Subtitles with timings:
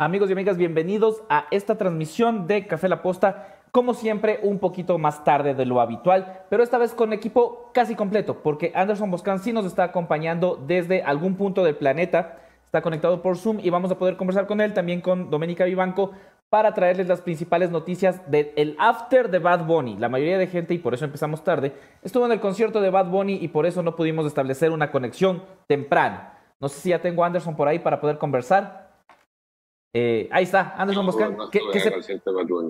[0.00, 3.56] Amigos y amigas, bienvenidos a esta transmisión de Café La Posta.
[3.72, 7.96] Como siempre, un poquito más tarde de lo habitual, pero esta vez con equipo casi
[7.96, 12.38] completo, porque Anderson Boscan sí nos está acompañando desde algún punto del planeta.
[12.64, 16.12] Está conectado por Zoom y vamos a poder conversar con él, también con Doménica Vivanco,
[16.48, 19.96] para traerles las principales noticias del after de Bad Bunny.
[19.96, 21.72] La mayoría de gente, y por eso empezamos tarde,
[22.04, 25.42] estuvo en el concierto de Bad Bunny y por eso no pudimos establecer una conexión
[25.66, 26.34] temprana.
[26.60, 28.87] No sé si ya tengo a Anderson por ahí para poder conversar.
[29.92, 31.36] Eh, ahí está, Anderson Boscan.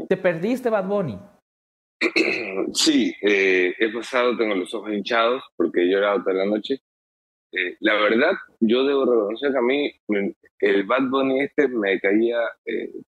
[0.08, 1.18] ¿Te perdiste Bad Bunny?
[2.74, 6.82] Sí, eh, he pasado, tengo los ojos hinchados porque he llorado toda la noche.
[7.50, 9.90] Eh, la verdad, yo debo reconocer que a mí
[10.58, 12.36] el Bad Bunny este me caía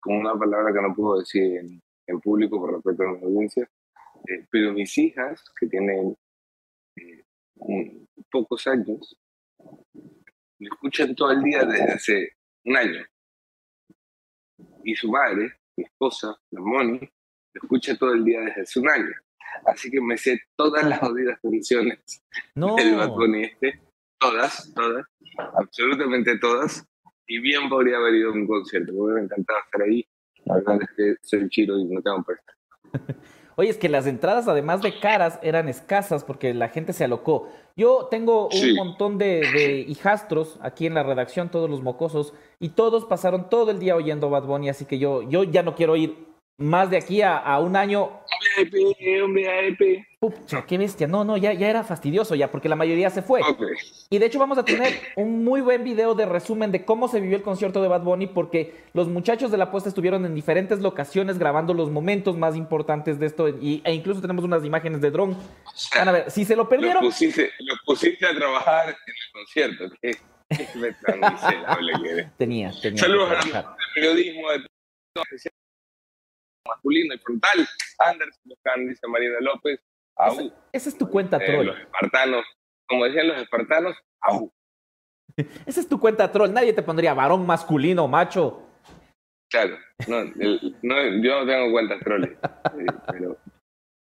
[0.00, 3.70] con una palabra que no puedo decir en, en público por respeto a mi audiencia,
[4.50, 6.16] pero mis hijas, que tienen
[8.30, 9.14] pocos años,
[10.58, 12.32] me escuchan todo el día desde hace
[12.64, 13.04] un año
[14.84, 18.90] y su madre, mi esposa, la Moni, lo escucha todo el día desde hace un
[18.90, 19.12] año.
[19.66, 21.98] Así que me sé todas las jodidas canciones
[22.54, 22.76] no.
[22.76, 23.80] del Bad Bunny este,
[24.18, 25.04] todas, todas,
[25.54, 26.86] absolutamente todas,
[27.26, 30.06] y bien podría haber ido a un concierto, porque me encantaba estar ahí.
[30.44, 32.54] La verdad es que soy chiro y no tengo presta.
[33.56, 37.48] Oye, es que las entradas, además de caras, eran escasas porque la gente se alocó.
[37.76, 43.04] Yo tengo un montón de, hijastros aquí en la redacción, todos los mocosos, y todos
[43.04, 46.29] pasaron todo el día oyendo Bad Bunny, así que yo, yo ya no quiero ir
[46.60, 48.20] más de aquí a, un año.
[49.22, 51.06] Un VIP, Pucha, qué bestia.
[51.06, 53.40] No, no, ya, ya era fastidioso ya, porque la mayoría se fue.
[54.10, 57.20] Y de hecho vamos a tener un muy buen video de resumen de cómo se
[57.20, 60.80] vivió el concierto de Bad Bunny, porque los muchachos de la posta estuvieron en diferentes
[60.80, 65.10] locaciones grabando los momentos más importantes de esto, y, e incluso tenemos unas imágenes de
[65.10, 65.36] dron.
[65.96, 67.02] Van a ver, si se lo perdieron...
[67.02, 67.14] Los
[67.86, 70.22] pusiste, a trabajar en el concierto, que es
[72.36, 73.00] Tenía, tenía.
[73.00, 74.66] Saludos al periodismo de
[76.66, 77.68] masculino y frontal.
[77.98, 79.80] Anderson Buscán, dice Marina López.
[80.72, 81.66] Esa, es tu cuenta eh, troll.
[81.66, 82.44] los espartanos,
[82.86, 84.52] como decían los espartanos, au.
[85.66, 86.52] Esa es tu cuenta troll.
[86.52, 88.66] Nadie te pondría varón masculino, macho.
[89.50, 93.36] Claro, no, yo no tengo cuentas trolls, eh, pero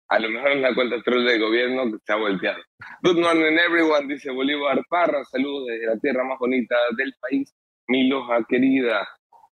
[0.09, 2.61] a lo mejor es una cuenta troll del gobierno que está volteado.
[3.01, 7.55] Good morning everyone, dice Bolívar Parra, saludos desde la tierra más bonita del país,
[7.87, 9.07] mi loja querida.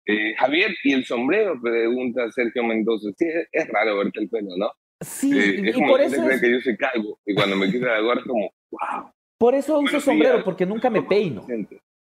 [0.07, 1.59] Eh, Javier, ¿y el sombrero?
[1.61, 3.09] Pregunta Sergio Mendoza.
[3.17, 4.71] Sí, es, raro verte el pelo, ¿no?
[5.01, 7.87] Sí, eh, es como por eso cree que yo soy calvo y cuando me quita
[7.87, 9.11] la gorra es como, wow.
[9.37, 11.45] Por eso uso sombrero, porque nunca me peino.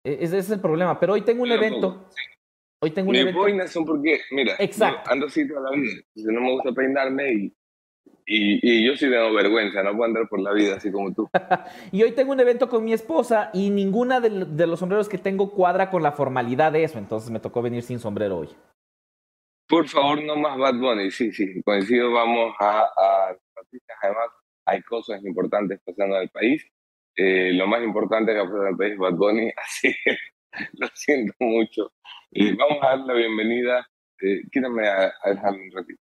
[0.04, 1.00] E, ese es el problema.
[1.00, 2.09] Pero hoy tengo un evento.
[2.81, 3.41] Hoy tengo un Mi evento.
[3.41, 5.10] boinas son porque, mira, Exacto.
[5.10, 6.00] ando así toda la vida.
[6.15, 7.56] No me gusta peinarme y
[8.30, 11.28] y, yo sí tengo vergüenza, no puedo andar por la vida así como tú.
[11.92, 15.50] y hoy tengo un evento con mi esposa y ninguna de, los sombreros que tengo
[15.50, 18.48] cuadra con la formalidad de eso, entonces me tocó venir sin sombrero hoy.
[19.66, 24.28] Por favor, no más Bad Bunny, sí, sí, coincido, vamos a, a noticias, además
[24.66, 26.66] hay cosas importantes pasando en el país.
[27.16, 30.16] Eh, lo más importante que ha pasado en el país es Bad Bunny, así que
[30.74, 31.92] lo siento mucho.
[32.30, 33.88] Y vamos a dar la bienvenida,
[34.20, 36.07] eh, quítame a, a dejarme un ratito.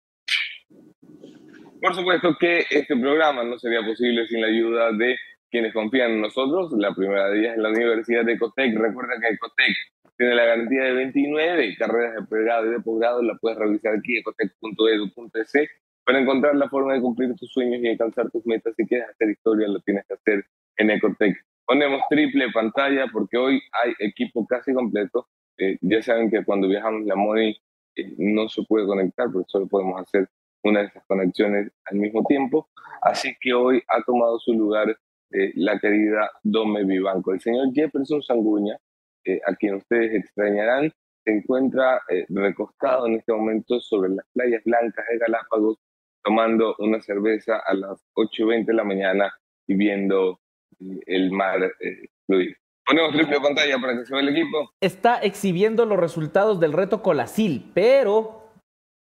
[1.81, 5.15] Por supuesto que este programa no sería posible sin la ayuda de
[5.49, 6.71] quienes confían en nosotros.
[6.77, 8.75] La primera de ellas es la Universidad de Ecotec.
[8.77, 9.75] Recuerda que Ecotec
[10.17, 13.21] tiene la garantía de 29 carreras de pregrado y de posgrado.
[13.21, 15.69] La puedes revisar aquí, ecotec.edu.es,
[16.03, 18.73] para encontrar la forma de cumplir tus sueños y alcanzar tus metas.
[18.75, 20.45] Si quieres hacer historia, lo tienes que hacer
[20.77, 21.37] en Ecotec.
[21.65, 25.27] Ponemos triple pantalla porque hoy hay equipo casi completo.
[25.57, 27.55] Eh, ya saben que cuando viajamos la Money
[27.95, 30.29] eh, no se puede conectar porque solo podemos hacer
[30.63, 32.69] una de esas conexiones al mismo tiempo.
[33.01, 34.89] Así que hoy ha tomado su lugar
[35.31, 37.33] eh, la querida Dome Vivanco.
[37.33, 38.77] El señor Jefferson Sanguña,
[39.25, 40.91] eh, a quien ustedes extrañarán,
[41.23, 45.77] se encuentra eh, recostado en este momento sobre las playas blancas de Galápagos,
[46.23, 49.33] tomando una cerveza a las 8.20 de la mañana
[49.67, 50.39] y viendo
[50.79, 51.71] el mar
[52.25, 52.55] fluir.
[52.85, 54.71] Ponemos triple pantalla para que se vea el equipo.
[54.79, 58.46] Está exhibiendo los resultados del reto Colasil, pero eh,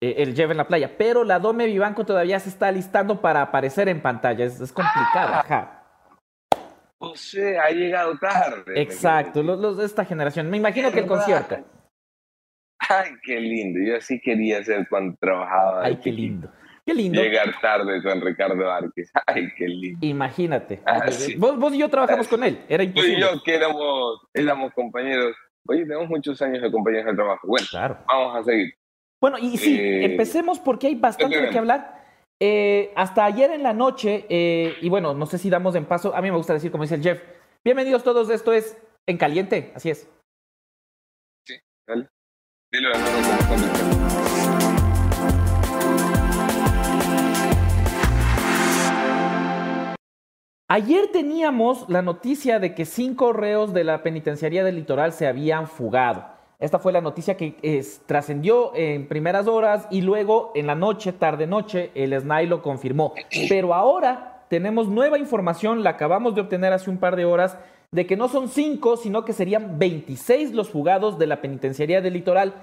[0.01, 0.97] el Jeff en la playa.
[0.97, 4.45] Pero la Dome Vivanco todavía se está listando para aparecer en pantalla.
[4.45, 5.39] Es, complicado, ah.
[5.39, 5.73] ajá.
[6.99, 8.81] O sea, ha llegado tarde.
[8.81, 10.49] Exacto, los, de esta generación.
[10.49, 11.57] Me imagino que el concierto.
[12.79, 13.79] Ay, qué lindo.
[13.85, 15.83] Yo así quería ser cuando trabajaba.
[15.83, 16.51] Ay, qué lindo.
[16.85, 17.21] Qué lindo.
[17.21, 19.11] Llegar tarde con Ricardo Árquez.
[19.27, 19.99] Ay, qué lindo.
[20.05, 20.81] Imagínate.
[20.85, 21.05] Ah,
[21.37, 22.63] vos, y yo trabajamos con él.
[22.69, 23.15] Era imposible.
[23.15, 25.35] Tú y yo que éramos, éramos compañeros.
[25.67, 27.45] Oye, tenemos muchos años de compañeros de trabajo.
[27.45, 27.97] Bueno, claro.
[28.07, 28.73] vamos a seguir.
[29.19, 32.05] Bueno, y sí, eh, empecemos porque hay bastante de qué hablar.
[32.39, 36.15] Eh, hasta ayer en la noche, eh, y bueno, no sé si damos en paso,
[36.15, 37.23] a mí me gusta decir, como dice el Jeff,
[37.65, 38.77] bienvenidos todos, esto es
[39.07, 40.07] En Caliente, así es.
[41.47, 41.55] Sí,
[41.87, 42.07] dale.
[42.71, 42.91] Dilo,
[50.69, 55.67] Ayer teníamos la noticia de que cinco reos de la penitenciaría del litoral se habían
[55.67, 56.36] fugado.
[56.59, 57.55] Esta fue la noticia que
[58.07, 63.13] trascendió en primeras horas y luego en la noche, tarde-noche, el SNAI lo confirmó.
[63.49, 67.59] Pero ahora tenemos nueva información, la acabamos de obtener hace un par de horas,
[67.91, 72.13] de que no son cinco, sino que serían 26 los fugados de la penitenciaría del
[72.13, 72.55] litoral,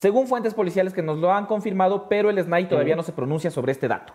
[0.00, 3.50] según fuentes policiales que nos lo han confirmado, pero el SNAI todavía no se pronuncia
[3.50, 4.14] sobre este dato.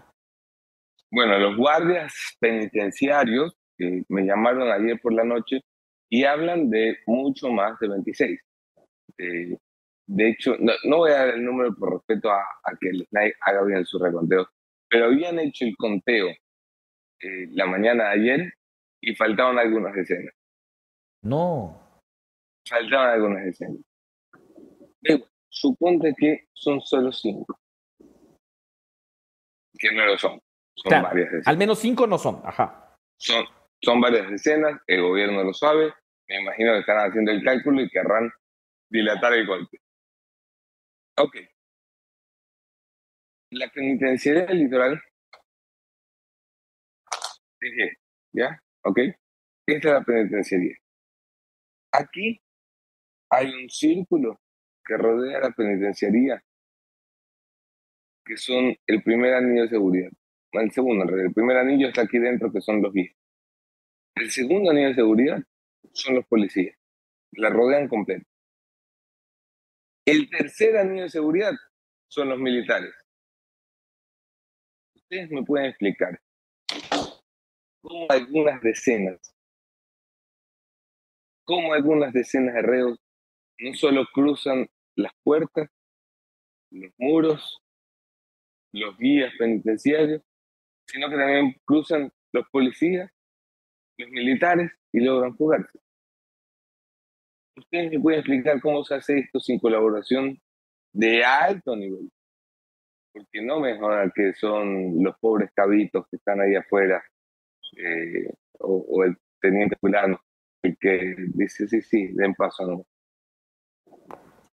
[1.12, 5.60] Bueno, los guardias penitenciarios que me llamaron ayer por la noche
[6.10, 8.45] y hablan de mucho más de 26.
[9.18, 9.58] Eh,
[10.08, 12.46] de hecho, no, voy a dar el número por respeto a,
[12.80, 14.48] que el SNAI haga bien su reconteo,
[14.88, 18.54] pero habían hecho el conteo eh, la mañana de ayer
[19.02, 20.34] y faltaban algunas escenas.
[21.24, 22.02] No.
[22.68, 23.82] Faltaban algunas escenas.
[25.50, 27.60] suponte que son solo cinco.
[29.78, 30.40] Que no lo son.
[30.76, 31.48] Son varias escenas.
[31.48, 32.96] Al menos cinco no son, ajá.
[33.18, 33.46] Son,
[33.82, 35.94] son varias escenas, el gobierno lo sabe,
[36.28, 38.32] me imagino que están haciendo el cálculo y querrán
[38.90, 39.80] dilatar el golpe.
[41.18, 41.38] Ok.
[43.52, 45.02] La penitenciaría del litoral.
[47.60, 47.98] Dije,
[48.34, 48.62] ¿ya?
[48.84, 49.00] ¿Ok?
[49.68, 50.76] Esta es la penitenciaría.
[51.92, 52.42] Aquí
[53.30, 54.40] hay un círculo
[54.86, 56.44] que rodea la penitenciaría,
[58.26, 60.12] que son el primer anillo de seguridad
[60.62, 63.18] el segundo, el primer anillo está aquí dentro, que son los viejos.
[64.16, 65.44] El segundo anillo de seguridad
[65.94, 66.78] son los policías.
[67.32, 68.26] La rodean completa.
[70.06, 71.54] El tercer anillo de seguridad
[72.08, 72.94] son los militares.
[74.96, 76.22] Ustedes me pueden explicar
[77.82, 79.36] cómo algunas decenas,
[81.44, 83.00] cómo algunas decenas de reos
[83.60, 85.70] no solo cruzan las puertas,
[86.72, 87.60] los muros,
[88.74, 90.22] los guías penitenciarios,
[90.88, 93.12] sino que también cruzan los policías,
[93.98, 95.80] los militares y logran fugarse.
[97.58, 100.40] ¿Ustedes me pueden explicar cómo se hace esto sin colaboración
[100.92, 102.12] de alto nivel?
[103.14, 107.02] Porque no mejora que son los pobres cabitos que están ahí afuera
[107.78, 108.30] eh,
[108.60, 110.20] o, el teniente fulano
[110.64, 112.86] el que dice, sí, sí, den paso no.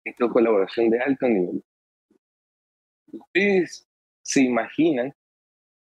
[0.04, 1.64] Esto es colaboración de alto nivel.
[3.12, 3.88] Ustedes
[4.22, 5.14] se imaginan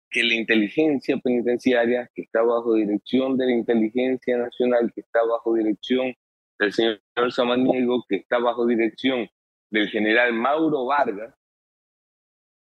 [0.08, 5.54] que la inteligencia penitenciaria, que está bajo dirección de la inteligencia nacional, que está bajo
[5.54, 6.14] dirección
[6.58, 9.28] del señor Samaniego, que está bajo dirección
[9.70, 11.34] del general Mauro Vargas,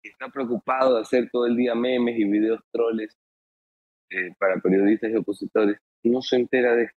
[0.02, 3.16] que está preocupado de hacer todo el día memes y videos troles
[4.10, 6.90] eh, para periodistas y opositores, no se entera de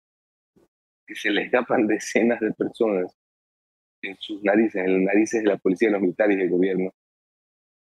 [1.06, 3.16] que se le escapan decenas de personas
[4.02, 6.90] en sus narices, en las narices de la policía, los militares y del gobierno.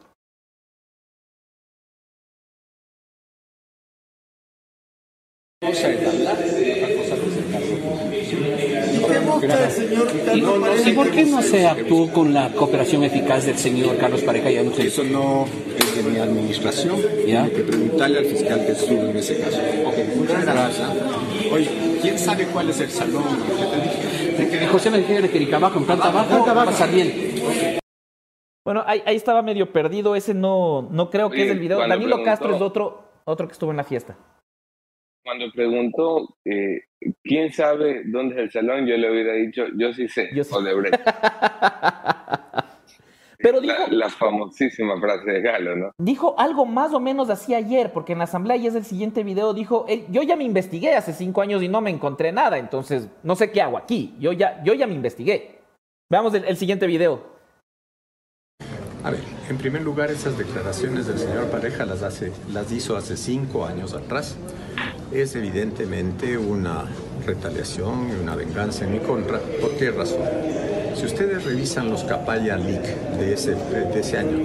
[9.41, 14.51] Vemos ¿Y por qué no se actuó con la cooperación eficaz del señor Carlos Pareja?
[14.51, 14.87] Ya no sé.
[14.87, 15.47] Eso no
[15.79, 16.97] es de mi administración.
[17.27, 17.45] ¿Ya?
[17.45, 19.59] Hay que preguntarle al fiscal que estuvo en ese caso.
[19.87, 20.91] Ok, muchas gracias.
[21.53, 21.69] Oye,
[22.03, 23.25] ¿quién sabe cuál es el salón?
[24.37, 24.67] ¿Qué te dije?
[24.67, 27.35] José me dije de Quiricabajo, en planta baja, va a pasar bien.
[28.65, 30.15] Bueno, ahí, ahí, estaba medio perdido.
[30.15, 31.79] Ese no, no creo que es el video.
[31.79, 34.17] Danilo preguntó, Castro es otro, otro que estuvo en la fiesta.
[35.23, 36.83] Cuando preguntó eh,
[37.23, 40.55] quién sabe dónde es el salón, yo le hubiera dicho, yo sí sé, yo sí.
[40.55, 41.01] Odebrecht.
[43.43, 45.93] Pero dijo, la, la, famosísima frase de Galo, ¿no?
[45.99, 49.25] Dijo algo más o menos así ayer, porque en la asamblea y es el siguiente
[49.25, 52.59] video, dijo, eh, yo ya me investigué hace cinco años y no me encontré nada,
[52.59, 55.59] entonces no sé qué hago aquí, yo ya, yo ya me investigué.
[56.11, 57.23] Veamos el, el siguiente video.
[59.03, 59.21] A ver,
[59.51, 63.95] en primer lugar, esas declaraciones del señor Pareja las, hace, las hizo hace cinco años
[63.95, 64.37] atrás.
[65.13, 66.85] Es evidentemente una
[67.27, 69.41] retaliación y una venganza en mi contra.
[69.61, 70.21] ¿Por qué razón?
[70.95, 72.85] Si ustedes revisan los Capaya Leak
[73.19, 74.39] de ese, de ese año,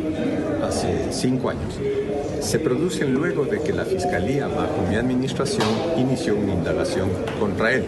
[0.68, 1.76] hace cinco años,
[2.42, 7.10] se producen luego de que la Fiscalía, bajo mi administración, inició una indagación
[7.40, 7.86] contra él.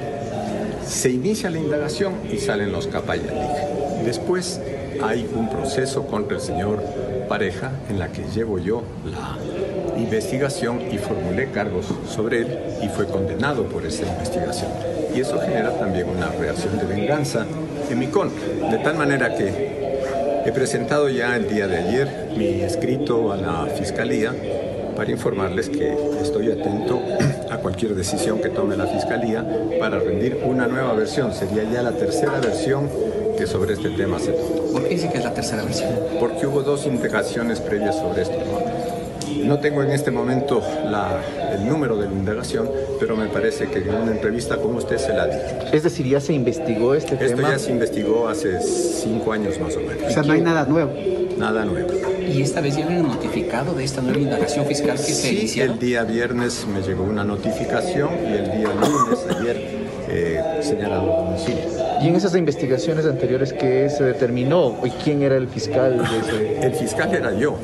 [0.85, 4.05] Se inicia la indagación y salen los Capaya Leak.
[4.05, 4.61] Después
[5.03, 6.81] hay un proceso contra el señor
[7.27, 9.37] Pareja en la que llevo yo la
[9.99, 14.71] investigación y formulé cargos sobre él y fue condenado por esa investigación.
[15.13, 17.45] Y eso genera también una reacción de venganza
[17.89, 18.69] en mi contra.
[18.69, 19.77] De tal manera que
[20.45, 24.33] he presentado ya el día de ayer mi escrito a la Fiscalía
[24.95, 27.01] para informarles que estoy atento
[27.51, 29.45] a cualquier decisión que tome la Fiscalía
[29.79, 31.33] para rendir una nueva versión.
[31.33, 32.89] Sería ya la tercera versión
[33.37, 34.71] que sobre este tema se toma.
[34.73, 35.89] ¿Por qué dice que es la tercera versión?
[36.19, 38.37] Porque hubo dos indagaciones previas sobre esto.
[38.37, 38.87] ¿no?
[39.47, 41.21] no tengo en este momento la,
[41.53, 45.13] el número de la indagación, pero me parece que en una entrevista como usted se
[45.13, 45.37] la di.
[45.71, 47.49] Es decir, ya se investigó este Esto tema.
[47.49, 50.03] Esto ya se investigó hace cinco años más o menos.
[50.05, 50.91] O sea, no hay nada nuevo.
[51.37, 51.89] Nada nuevo.
[52.27, 55.63] ¿Y esta vez ya han notificado de esta nueva indagación fiscal que sí, se inició?
[55.63, 61.86] el día viernes me llegó una notificación y el día lunes, ayer, eh, señalado domicilio.
[62.01, 64.75] ¿Y en esas investigaciones anteriores qué se determinó?
[64.83, 65.97] ¿Y quién era el fiscal?
[65.97, 66.65] De ese...
[66.65, 67.57] El fiscal era yo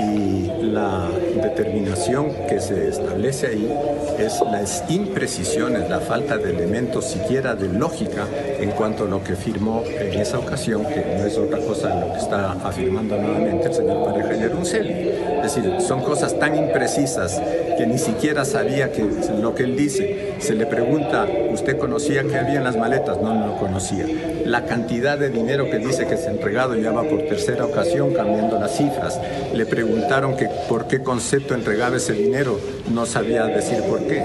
[0.00, 1.08] y la
[1.42, 3.72] determinación que se establece ahí
[4.18, 8.26] es las imprecisiones, la falta de elementos siquiera de lógica
[8.58, 12.12] en cuanto a lo que firmó en esa ocasión, que no es otra cosa lo
[12.12, 15.10] que está afirmando nuevamente el señor Pareja Yerunceli.
[15.42, 17.40] Es decir, son cosas tan imprecisas
[17.82, 19.02] que ni siquiera sabía que
[19.40, 20.36] lo que él dice.
[20.38, 23.20] Se le pregunta, ¿usted conocía que había en las maletas?
[23.20, 24.06] No, no lo conocía.
[24.46, 28.14] La cantidad de dinero que dice que se ha entregado ya va por tercera ocasión
[28.14, 29.20] cambiando las cifras.
[29.52, 32.56] Le preguntaron que por qué concepto entregaba ese dinero.
[32.88, 34.22] No sabía decir por qué.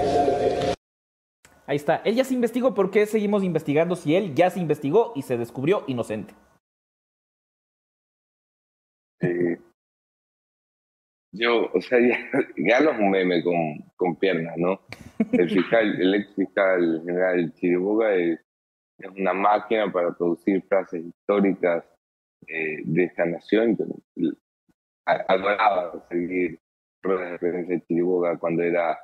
[1.66, 1.96] Ahí está.
[2.04, 2.74] Él ya se investigó.
[2.74, 6.32] ¿Por qué seguimos investigando si él ya se investigó y se descubrió inocente?
[9.20, 9.57] Eh,
[11.32, 12.18] yo, o sea, ya,
[12.56, 14.80] ya los meme con, con piernas, ¿no?
[15.32, 18.40] El fiscal, el ex fiscal general Chiriboga es,
[18.98, 21.84] es una máquina para producir frases históricas
[22.46, 23.76] eh, de esta nación.
[25.04, 26.60] Adoraba seguir
[27.02, 28.98] ruedas de prensa de Chiriboga cuando era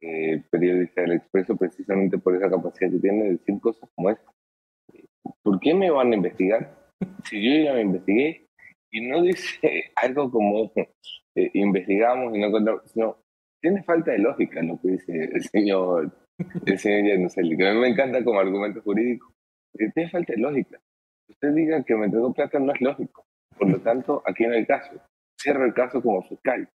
[0.00, 4.32] eh, periodista del Expreso, precisamente por esa capacidad que tiene de decir cosas como esta.
[5.42, 6.76] ¿Por qué me van a investigar?
[7.24, 8.48] Si yo ya me investigué
[8.90, 10.72] y no dice algo como
[11.34, 13.16] eh, investigamos y no encontramos, sino
[13.60, 16.10] tiene falta de lógica lo que dice el señor,
[16.66, 19.32] el señor Yanuselli, que a mí me encanta como argumento jurídico.
[19.78, 20.80] Eh, tiene falta de lógica.
[21.28, 23.24] Usted diga que me entregó plata no es lógico.
[23.56, 24.92] Por lo tanto, aquí no hay caso.
[25.40, 26.68] Cierro el caso como fiscal.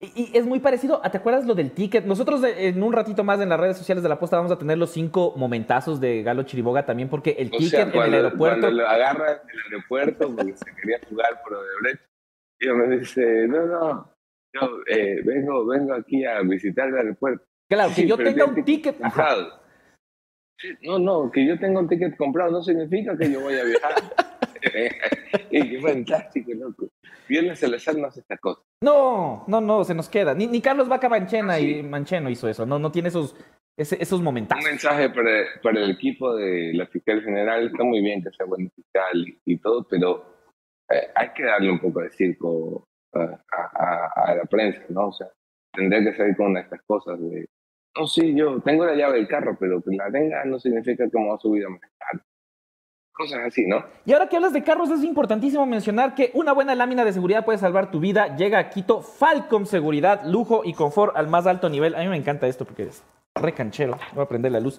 [0.00, 2.04] Y, es muy parecido, ¿te acuerdas lo del ticket?
[2.04, 4.76] Nosotros en un ratito más en las redes sociales de la posta vamos a tener
[4.76, 8.24] los cinco momentazos de Galo Chiriboga también, porque el o ticket sea, en cuando, el
[8.24, 8.60] aeropuerto...
[8.62, 12.02] Cuando lo agarra en el aeropuerto porque se quería jugar por Odebrecht,
[12.62, 14.14] y me dice, no, no,
[14.54, 17.44] yo eh, vengo, vengo aquí a visitar el aeropuerto.
[17.68, 18.98] Claro, que Sí, yo pero tenga un ticket...
[18.98, 19.60] Comprado.
[20.60, 23.64] Sí, No, no, que yo tenga un ticket comprado no significa que yo voy a
[23.64, 23.94] viajar.
[25.50, 26.88] y qué fantástico, loco.
[27.28, 28.60] Viernes Salazar no hace esta cosa.
[28.82, 30.34] No, no, no, se nos queda.
[30.34, 31.78] Ni, ni Carlos Vaca Manchena sí.
[31.78, 32.66] y Mancheno hizo eso.
[32.66, 33.34] No, no tiene esos,
[33.76, 34.64] ese- esos Un momentazos.
[34.64, 37.66] mensaje para, para el equipo de la fiscal general.
[37.68, 40.26] Está muy bien que sea buen fiscal y, y todo, pero
[40.92, 43.20] eh, hay que darle un poco de circo a,
[43.52, 45.08] a- a la prensa, ¿no?
[45.08, 45.28] O sea,
[45.72, 47.46] tendría que salir con estas cosas de,
[47.98, 51.18] no, sí, yo tengo la llave del carro, pero que la tenga no significa que
[51.18, 52.26] me voy a subir a manejar.
[53.14, 53.84] Cosas así, ¿no?
[54.06, 57.44] Y ahora que hablas de carros, es importantísimo mencionar que una buena lámina de seguridad
[57.44, 58.36] puede salvar tu vida.
[58.36, 61.94] Llega a Quito Falcom Seguridad, lujo y confort al más alto nivel.
[61.94, 63.98] A mí me encanta esto porque es re canchero.
[64.14, 64.78] Voy a prender la luz.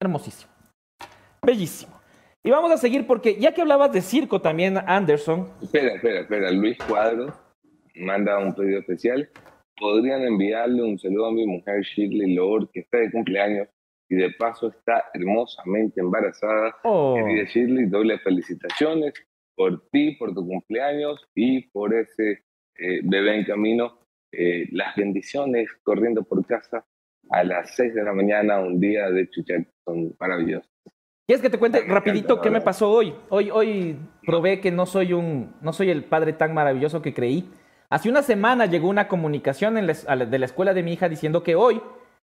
[0.00, 0.50] Hermosísimo.
[1.42, 1.94] Bellísimo.
[2.42, 5.48] Y vamos a seguir porque ya que hablabas de circo también, Anderson.
[5.62, 6.50] Espera, espera, espera.
[6.50, 7.32] Luis Cuadros
[7.94, 9.30] manda un pedido especial.
[9.78, 13.68] Podrían enviarle un saludo a mi mujer Shirley Lord, que está de cumpleaños
[14.08, 16.76] y de paso está hermosamente embarazada.
[16.84, 17.14] Oh.
[17.16, 19.14] Querida Shirley, doble felicitaciones
[19.56, 22.44] por ti, por tu cumpleaños y por ese
[22.76, 23.98] eh, bebé en camino.
[24.32, 26.84] Eh, las bendiciones corriendo por casa
[27.30, 30.70] a las 6 de la mañana, un día de chuchat, son maravillosos.
[31.26, 33.14] ¿Quieres que te cuente Me rapidito encanta, qué me pasó hoy?
[33.30, 37.48] Hoy, hoy probé que no soy un, no soy el padre tan maravilloso que creí.
[37.90, 41.42] Hace una semana llegó una comunicación en la- de la escuela de mi hija diciendo
[41.42, 41.80] que hoy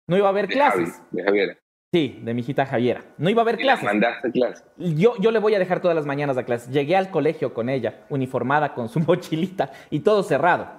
[0.08, 1.02] no iba a haber De Javi, clases.
[1.12, 1.58] de Javiera.
[1.94, 3.04] Sí, de mi hijita Javiera.
[3.18, 3.84] No iba a haber clases.
[3.84, 4.64] mandaste clase.
[4.78, 6.70] Yo, yo le voy a dejar todas las mañanas a clases.
[6.72, 10.70] Llegué al colegio con ella, uniformada, con su mochilita y todo cerrado.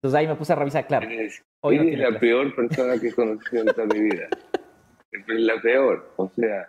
[0.00, 1.08] Entonces ahí me puse a revisar, claro.
[1.08, 4.28] Eres, Hoy eres la peor persona que he conocido en toda mi vida.
[5.12, 6.12] Es la peor.
[6.16, 6.68] O sea,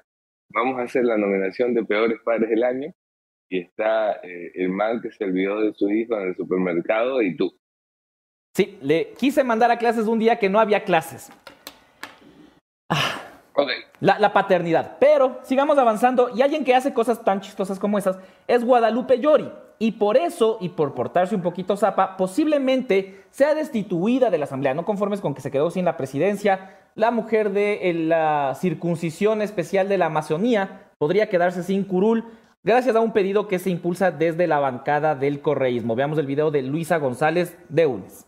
[0.54, 2.94] vamos a hacer la nominación de peores padres del año
[3.50, 7.36] y está eh, el man que se olvidó de su hijo en el supermercado y
[7.36, 7.58] tú.
[8.56, 11.32] Sí, le quise mandar a clases un día que no había clases.
[13.54, 13.70] Ok,
[14.02, 14.98] La, la paternidad.
[15.00, 19.50] Pero sigamos avanzando y alguien que hace cosas tan chistosas como esas es Guadalupe Llori.
[19.80, 24.74] Y por eso, y por portarse un poquito zapa, posiblemente sea destituida de la Asamblea.
[24.74, 29.42] No conformes con que se quedó sin la presidencia, la mujer de eh, la circuncisión
[29.44, 32.26] especial de la Amazonía podría quedarse sin curul
[32.64, 35.96] gracias a un pedido que se impulsa desde la bancada del correísmo.
[35.96, 38.26] Veamos el video de Luisa González de UNES.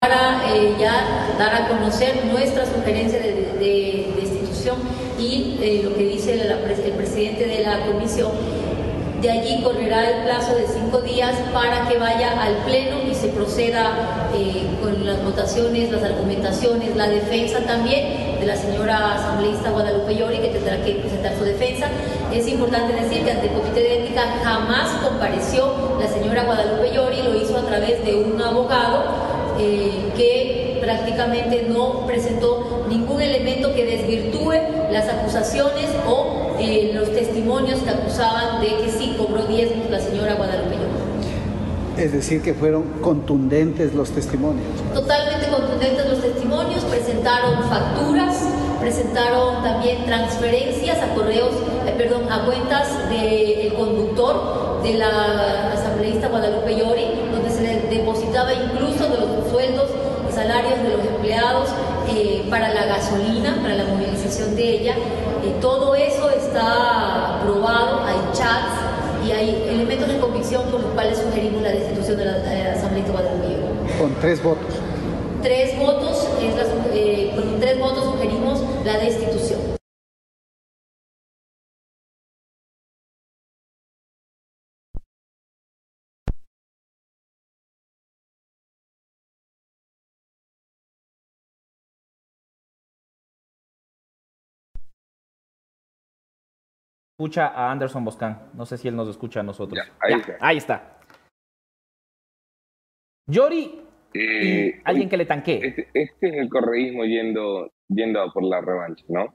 [0.00, 4.76] para eh, ya dar a conocer nuestra sugerencia de, de- destitución
[5.18, 8.30] y eh, lo que dice el presidente de la comisión.
[9.20, 13.26] De allí correrá el plazo de cinco días para que vaya al Pleno y se
[13.28, 20.14] proceda eh, con las votaciones, las argumentaciones, la defensa también de la señora asambleísta Guadalupe
[20.14, 21.88] Llori, que tendrá que presentar su defensa.
[22.32, 27.22] Es importante decir que ante el Comité de Ética jamás compareció la señora Guadalupe Llori,
[27.22, 29.02] lo hizo a través de un abogado
[29.58, 34.54] eh, que prácticamente no presentó ningún elemento que desvirtúe
[34.92, 40.34] las acusaciones o eh, los testimonios que acusaban de que sí cobró diezmos la señora
[40.34, 42.02] Guadalupe Llori.
[42.02, 44.66] Es decir, que fueron contundentes los testimonios.
[44.94, 48.36] Totalmente contundentes los testimonios, presentaron facturas,
[48.80, 51.50] presentaron también transferencias a correos,
[51.86, 58.52] eh, perdón, a cuentas del conductor de la asambleísta Guadalupe Llori, donde se le depositaba
[58.54, 59.90] incluso de los sueldos
[60.28, 61.68] y salarios de los empleados
[62.08, 64.94] eh, para la gasolina, para la movilización de ella.
[64.94, 66.17] Eh, todo eso
[66.48, 68.72] está probado, hay chats
[69.26, 73.48] y hay elementos de convicción con los cuales sugerimos la destitución de la, asambleísta Guadalupe
[73.48, 74.74] Llori Con tres votos.
[75.42, 76.62] tres votos, es la
[76.94, 79.67] eh, con tres votos sugerimos la destitución.
[97.20, 98.48] Escucha a Anderson Boscan.
[98.54, 99.76] No sé si él nos escucha a nosotros.
[99.84, 100.36] Ya, ahí Ya, está.
[100.40, 101.00] ahí está.
[103.26, 103.82] Yori
[104.14, 105.58] y Eh, alguien que le tanquee.
[105.66, 109.34] este, este es el correísmo yendo, yendo a por la revancha, ¿no?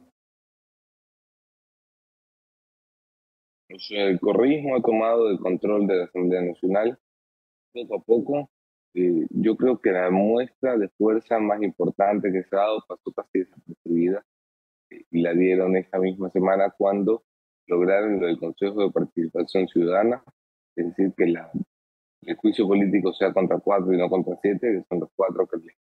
[3.75, 6.97] O sea, el correísmo ha tomado el control de la Asamblea Nacional
[7.73, 8.49] poco a poco.
[8.95, 13.11] Eh, yo creo que la muestra de fuerza más importante que se ha dado pasó
[13.11, 14.23] casi desapercibida
[14.89, 17.25] eh, y la dieron esta misma semana cuando
[17.67, 20.23] lograron lo del Consejo de Participación Ciudadana,
[20.75, 21.51] es decir, que la,
[22.21, 25.57] el juicio político sea contra cuatro y no contra siete, que son los cuatro que
[25.57, 25.75] les,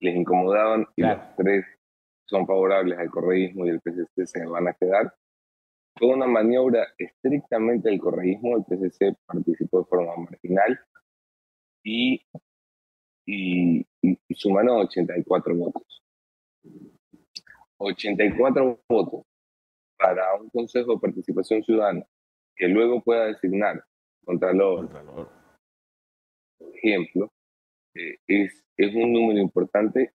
[0.00, 1.22] les incomodaban y Claro.
[1.22, 1.64] los tres
[2.26, 5.14] son favorables al correísmo y el PSC se van a quedar.
[5.96, 10.80] Fue una maniobra estrictamente del correísmo, el PSC participó de forma marginal
[11.84, 12.20] y,
[13.26, 16.02] y, y, y sumaron 84 votos.
[17.78, 19.22] 84 votos
[20.04, 22.04] para un Consejo de Participación Ciudadana
[22.54, 23.82] que luego pueda designar
[24.22, 24.90] Contralor,
[26.58, 27.32] por ejemplo,
[27.94, 30.12] eh, es, es un número importante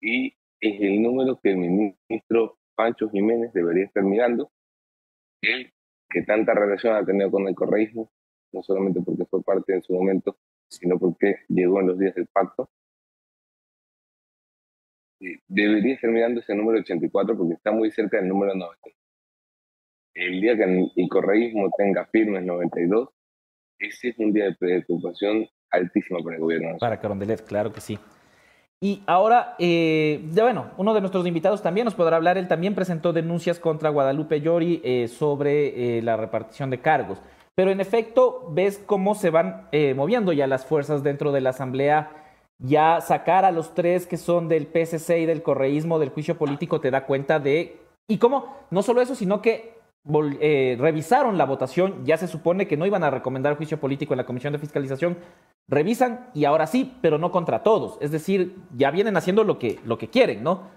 [0.00, 0.28] y
[0.60, 4.50] es el número que el ministro Pancho Jiménez debería estar mirando.
[5.42, 5.72] Él,
[6.08, 8.10] que tanta relación ha tenido con el correísmo,
[8.52, 10.38] no solamente porque fue parte en su momento,
[10.70, 12.70] sino porque llegó en los días del pacto.
[15.20, 18.98] eh, debería estar mirando ese número 84 porque está muy cerca del número 90.
[20.18, 23.08] El día que el correísmo tenga firmes 92,
[23.78, 26.76] ese es un día de preocupación altísima para el gobierno.
[26.78, 27.96] Para Carondelet, claro que sí.
[28.80, 32.36] Y ahora, eh, bueno, uno de nuestros invitados también nos podrá hablar.
[32.36, 37.22] Él también presentó denuncias contra Guadalupe Llori eh, sobre eh, la repartición de cargos.
[37.54, 42.10] Pero en efecto, ves cómo se van moviendo ya las fuerzas dentro de la Asamblea.
[42.58, 46.80] Ya sacar a los tres que son del PSC y del correísmo, del juicio político,
[46.80, 47.76] te da cuenta de.
[48.08, 49.77] Y cómo, no solo eso, sino que
[50.08, 54.26] revisaron la votación, ya se supone que no iban a recomendar juicio político en la
[54.26, 55.18] Comisión de Fiscalización,
[55.68, 57.98] revisan y ahora sí, pero no contra todos.
[58.00, 60.70] Es decir, ya vienen haciendo lo que, lo que quieren, ¿no?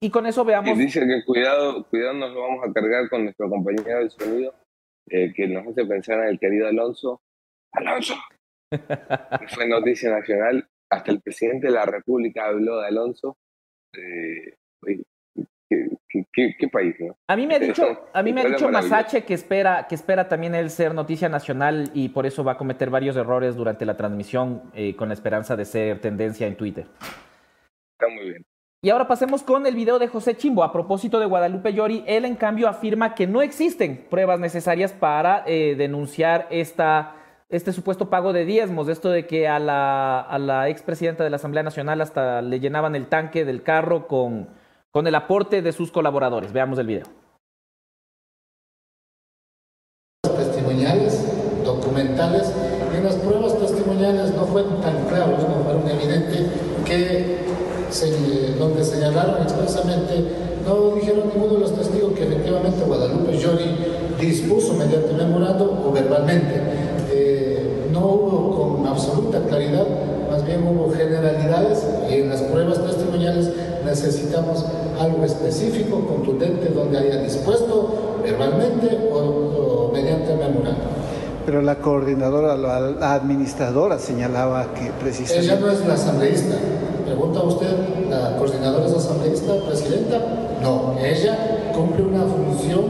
[0.00, 0.76] Y con eso veamos.
[0.76, 4.54] Y dice que cuidado, cuidado nos lo vamos a cargar con nuestro compañero de sonido,
[5.08, 7.22] eh, que nos hace pensar en el querido Alonso.
[7.72, 8.14] ¡Alonso!
[9.48, 10.68] fue noticia nacional.
[10.90, 13.38] Hasta el presidente de la República habló de Alonso.
[13.94, 14.54] Eh,
[15.68, 17.16] ¿Qué, país, no?
[17.26, 20.28] A mí me ha dicho, a mí me ha dicho Masache que espera, que espera
[20.28, 23.96] también él ser noticia nacional y por eso va a cometer varios errores durante la
[23.96, 26.86] transmisión eh, con la esperanza de ser tendencia en Twitter.
[27.92, 28.46] Está muy bien.
[28.82, 30.62] Y ahora pasemos con el video de José Chimbo.
[30.62, 35.42] A propósito de Guadalupe Llori, él en cambio afirma que no existen pruebas necesarias para
[35.46, 37.16] eh, denunciar esta,
[37.48, 38.88] este supuesto pago de diezmos.
[38.88, 42.94] Esto de que a la, a la expresidenta de la Asamblea Nacional hasta le llenaban
[42.94, 44.50] el tanque del carro con
[44.96, 46.54] con el aporte de sus colaboradores.
[46.54, 47.04] Veamos el video.
[50.22, 52.50] Testimoniales, documentales,
[52.98, 56.50] y las pruebas testimoniales no fueron tan claros, no fueron evidentes,
[56.86, 60.14] que donde señalaron expresamente,
[60.66, 63.76] no dijeron ninguno de los testigos que efectivamente Guadalupe Llori
[64.18, 66.54] dispuso mediante memorando o verbalmente.
[67.10, 69.84] Eh, no hubo con absoluta claridad,
[70.58, 73.50] hubo generalidades y en las pruebas testimoniales
[73.84, 74.64] necesitamos
[75.00, 80.84] algo específico, contundente, donde haya dispuesto verbalmente o, mediante memorando.
[81.44, 85.46] Pero la coordinadora, la, administradora señalaba que precisamente...
[85.46, 86.56] Ella no es la asambleísta.
[87.04, 87.70] Pregunta usted,
[88.10, 90.18] ¿la coordinadora es asambleísta, presidenta?
[90.60, 92.84] No, ella cumple una función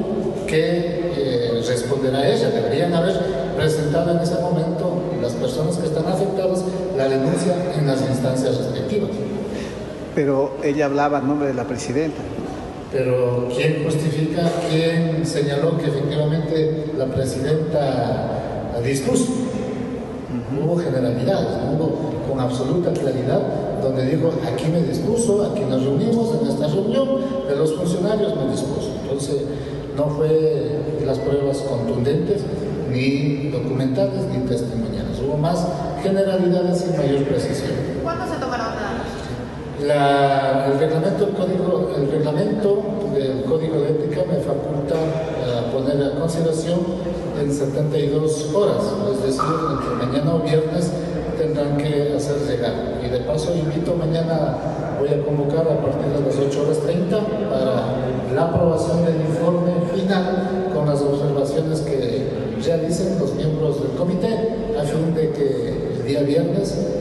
[0.47, 2.49] que eh, responderá ella.
[2.49, 3.21] Deberían haber
[3.57, 4.66] presentado en ese momento
[5.47, 6.65] personas que están afectadas
[6.97, 9.11] la denuncia en las instancias respectivas
[10.17, 12.17] pero ella hablaba en nombre de la presidenta.
[12.91, 19.27] Pero ¿quién justifica, quién señaló que efectivamente la presidenta dispuso?
[20.59, 23.43] Hubo generalidades, hubo con absoluta claridad,
[23.83, 27.09] donde dijo, aquí me dispuso, aquí nos reunimos en esta reunión,
[27.47, 28.93] de los funcionarios me dispuso.
[29.03, 29.43] Entonces,
[29.99, 32.41] no fue las pruebas contundentes,
[32.91, 35.16] ni documentales, ni testimoniales.
[35.27, 35.67] Hubo más
[36.03, 37.73] generalidades y mayor precisión.
[38.03, 38.77] ¿Cuándo se tomaron
[39.79, 46.81] el, reglamento, código, el reglamento del Código de Ética me faculta a poner a consideración
[47.39, 50.91] en 72 horas, es decir, entre mañana o viernes
[51.37, 52.73] tendrán que hacer llegar.
[53.05, 54.57] Y de paso invito mañana,
[54.99, 57.19] voy a convocar a partir de las 8 horas 30
[57.51, 62.31] para la aprobación del informe final con las observaciones que
[62.65, 64.56] realicen los miembros del comité
[64.87, 66.93] de que el día viernes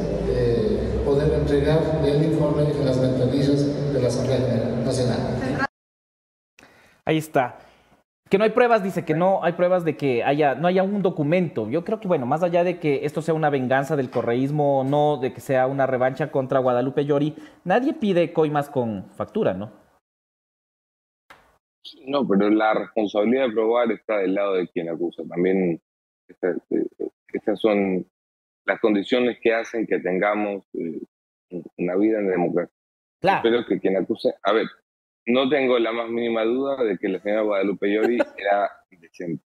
[1.05, 4.39] poder entregar el informe en las ventanillas de la Asamblea
[4.83, 5.67] Nacional.
[7.05, 7.59] Ahí está.
[8.27, 11.03] Que no hay pruebas, dice que no hay pruebas de que haya, no haya un
[11.03, 11.69] documento.
[11.69, 14.83] Yo creo que, bueno, más allá de que esto sea una venganza del correísmo o
[14.83, 19.71] no, de que sea una revancha contra Guadalupe Llori, nadie pide coimas con factura, ¿no?
[22.07, 25.21] No, pero la responsabilidad de probar está del lado de quien acusa.
[25.29, 25.79] También
[27.37, 28.05] estas son
[28.65, 31.01] las condiciones que hacen que tengamos eh,
[31.77, 32.75] una vida en democracia.
[33.21, 33.37] Claro.
[33.37, 34.67] Espero que quien acuse, a ver,
[35.27, 39.43] no tengo la más mínima duda de que la señora Guadalupe Llori era indecente.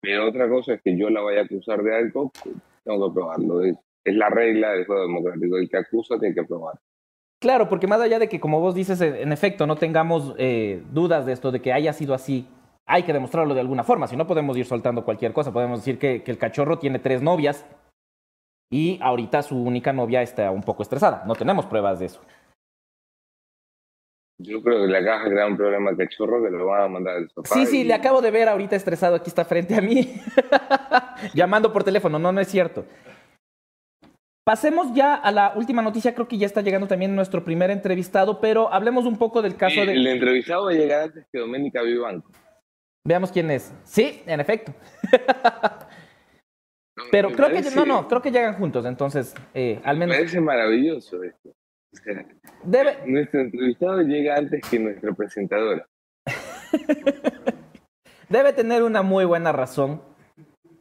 [0.00, 2.30] Pero otra cosa es que yo la vaya a acusar de algo,
[2.84, 3.64] tengo que probarlo.
[3.64, 5.56] Es, la regla del juego democrático.
[5.56, 6.78] El que acusa tiene que probar.
[7.40, 11.24] Claro, porque más allá de que, como vos dices, en efecto, no tengamos eh, dudas
[11.24, 12.46] de esto, de que haya sido así,
[12.86, 14.06] hay que demostrarlo de alguna forma.
[14.06, 15.52] Si no, podemos ir soltando cualquier cosa.
[15.52, 17.66] Podemos decir que, que el cachorro tiene tres novias
[18.70, 21.24] y ahorita su única novia está un poco estresada.
[21.26, 22.20] No tenemos pruebas de eso.
[24.38, 26.88] Yo creo que le acaba de crear un problema a Cachorro que lo van a
[26.88, 27.54] mandar al sofá.
[27.54, 29.14] Sí, sí, le acabo de ver ahorita estresado.
[29.14, 30.12] Aquí está frente a mí.
[31.34, 32.18] Llamando por teléfono.
[32.18, 32.84] No, no es cierto.
[34.44, 36.14] Pasemos ya a la última noticia.
[36.14, 39.86] Creo que ya está llegando también nuestro primer entrevistado, pero hablemos un poco del caso
[39.86, 39.92] de.
[39.92, 42.30] El entrevistado va a llegar antes que Doménica Vivanco.
[43.06, 43.74] Veamos quién es.
[43.84, 44.72] Sí, en efecto.
[47.10, 50.14] Pero creo que no, no, creo que llegan juntos, entonces, eh, al menos.
[50.14, 51.54] Me parece maravilloso esto.
[52.64, 52.98] Debe...
[53.06, 55.86] Nuestro entrevistado llega antes que nuestra presentadora.
[58.28, 60.02] Debe tener una muy buena razón.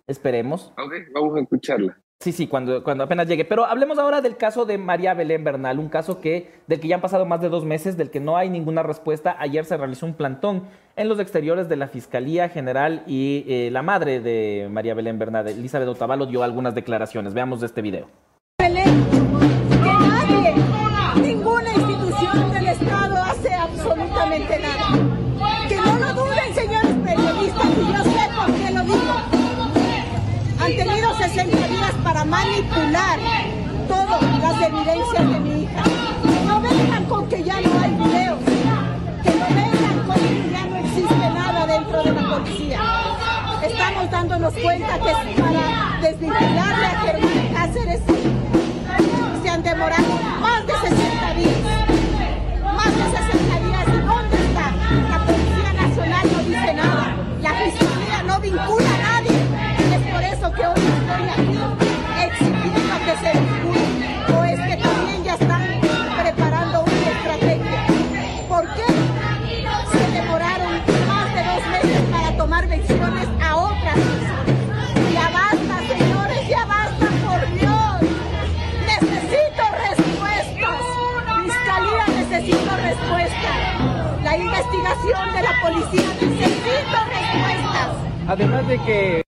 [0.08, 0.74] Esperemos.
[0.78, 2.03] Ok, vamos a escucharla.
[2.24, 3.44] Sí, sí, cuando, cuando apenas llegue.
[3.44, 6.96] Pero hablemos ahora del caso de María Belén Bernal, un caso que, del que ya
[6.96, 9.36] han pasado más de dos meses, del que no hay ninguna respuesta.
[9.40, 10.64] Ayer se realizó un plantón
[10.96, 15.50] en los exteriores de la Fiscalía General y eh, la madre de María Belén Bernal,
[15.50, 17.34] Elizabeth Otavalo, dio algunas declaraciones.
[17.34, 18.08] Veamos este video.
[32.26, 33.20] Manipular
[33.88, 35.84] todas las evidencias de mi hija.
[36.48, 38.40] No vengan con que ya no hay videos,
[39.24, 42.80] que no vengan con que ya no existe nada dentro de la policía.
[43.64, 48.02] Estamos dándonos cuenta que para desvincularle a Germán Cáceres
[49.42, 51.58] se han demorado más de 60 días.
[52.64, 53.88] Más de 60 días.
[53.88, 54.72] ¿Y dónde está?
[55.10, 57.16] La Policía Nacional no dice nada.
[57.42, 59.32] La Fiscalía no vincula a nadie.
[59.90, 61.53] Y es por eso que hoy estoy aquí
[63.13, 64.34] que se.
[64.34, 65.63] O es que también ya están
[66.21, 67.86] preparando una estrategia.
[68.47, 68.86] ¿Por qué
[69.91, 70.73] se demoraron
[71.08, 75.13] más de dos meses para tomar decisiones a otras personas?
[75.13, 78.02] Ya basta, señores, ya basta, por Dios.
[78.86, 80.80] Necesito respuestas.
[81.43, 84.23] Fiscalía, necesito respuestas.
[84.23, 87.89] La investigación de la policía, necesito respuestas.
[88.28, 89.33] Además de que...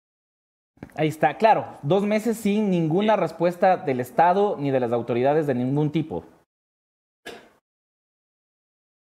[0.96, 5.56] Ahí está, claro, dos meses sin ninguna respuesta del Estado ni de las autoridades de
[5.56, 6.24] ningún tipo.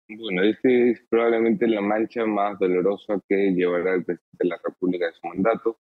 [0.08, 5.06] Bueno, este es probablemente la mancha más dolorosa que llevará el presidente de la República
[5.06, 5.78] de su mandato.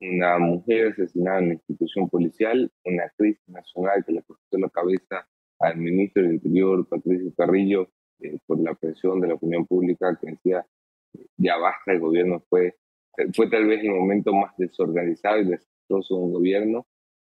[0.00, 5.28] Una mujer asesinada en la institución policial, una crisis nacional que le costó la cabeza
[5.60, 7.90] al ministro del Interior, Patricio Carrillo,
[8.20, 10.66] eh, por la presión de la opinión pública que decía
[11.36, 12.76] ya basta, el gobierno fue,
[13.34, 16.86] fue tal vez el momento más desorganizado y desastroso de un gobierno,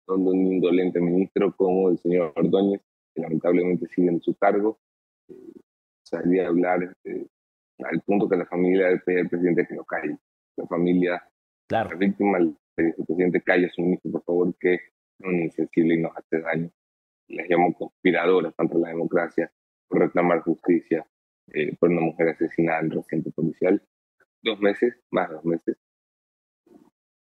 [0.07, 2.81] donde un indolente ministro como el señor Ordóñez,
[3.13, 4.79] que lamentablemente sigue en su cargo,
[5.29, 5.33] eh,
[6.03, 7.27] salía a hablar eh,
[7.83, 10.17] al punto que la familia al presidente que no calle.
[10.57, 11.23] La familia,
[11.67, 11.91] claro.
[11.91, 14.81] la víctima le dijo presidente, calle a su ministro, por favor, que es
[15.19, 16.69] un insensible y nos hace daño.
[17.27, 19.51] Les llamó conspiradoras contra la democracia
[19.87, 21.05] por reclamar justicia
[21.53, 23.81] eh, por una mujer asesinada en el recinto policial.
[24.43, 25.77] Dos meses, más dos meses.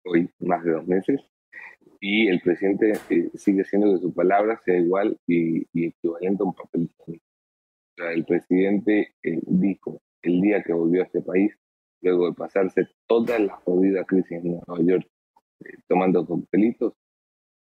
[0.06, 1.20] Hoy, más de dos meses.
[2.00, 6.46] Y el presidente eh, sigue siendo que su palabra sea igual y, y equivalente a
[6.46, 6.90] un papel.
[7.00, 7.14] O
[7.98, 11.58] sea, el presidente eh, dijo el día que volvió a este país,
[12.02, 15.08] luego de pasarse toda la jodida crisis en Nueva York,
[15.62, 16.94] eh, tomando coctelitos,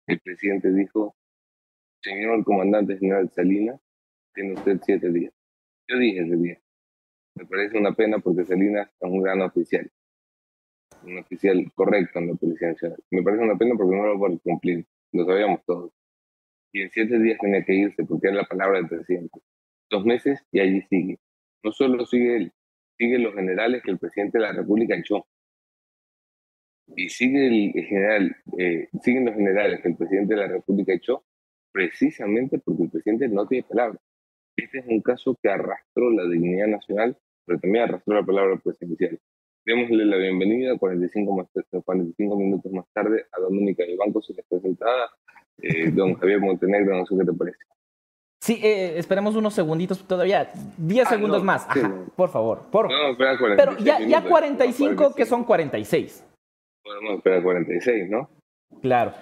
[0.07, 1.15] el presidente dijo,
[2.01, 3.79] señor comandante general Salinas,
[4.33, 5.33] tiene usted siete días.
[5.87, 6.61] Yo dije ese día.
[7.39, 9.89] Me parece una pena porque Salinas es un gran oficial.
[11.03, 12.99] Un oficial correcto en la Policía Nacional.
[13.11, 14.85] Me parece una pena porque no lo va a cumplir.
[15.13, 15.93] Lo sabíamos todos.
[16.73, 19.39] Y en siete días tenía que irse porque era la palabra del presidente.
[19.89, 21.17] Dos meses y allí sigue.
[21.63, 22.51] No solo sigue él,
[22.97, 25.25] sigue los generales que el presidente de la República echó.
[26.93, 27.71] Y sigue
[28.57, 31.23] eh, siguen los generales que el presidente de la República echó
[31.71, 33.97] precisamente porque el presidente no tiene palabra.
[34.57, 37.17] Este es un caso que arrastró la dignidad nacional,
[37.49, 39.19] pero también arrastró la palabra presidencial.
[39.65, 41.47] Démosle la bienvenida 45, más,
[41.83, 45.09] 45 minutos más tarde a Dominica del Banco, se les presentada
[45.57, 47.57] eh, don Javier Montenegro, no sé qué te parece.
[48.41, 52.05] Sí, eh, esperemos unos segunditos todavía, 10 Ah, segundos no, más, sí, Ajá, no.
[52.15, 52.67] por favor.
[52.71, 52.87] Por...
[52.87, 55.29] No, espera Pero 46 ya, ya minutos, 45, que 45.
[55.29, 56.25] son 46.
[56.83, 58.29] Podemos esperar 46, ¿no?
[58.81, 59.13] Claro.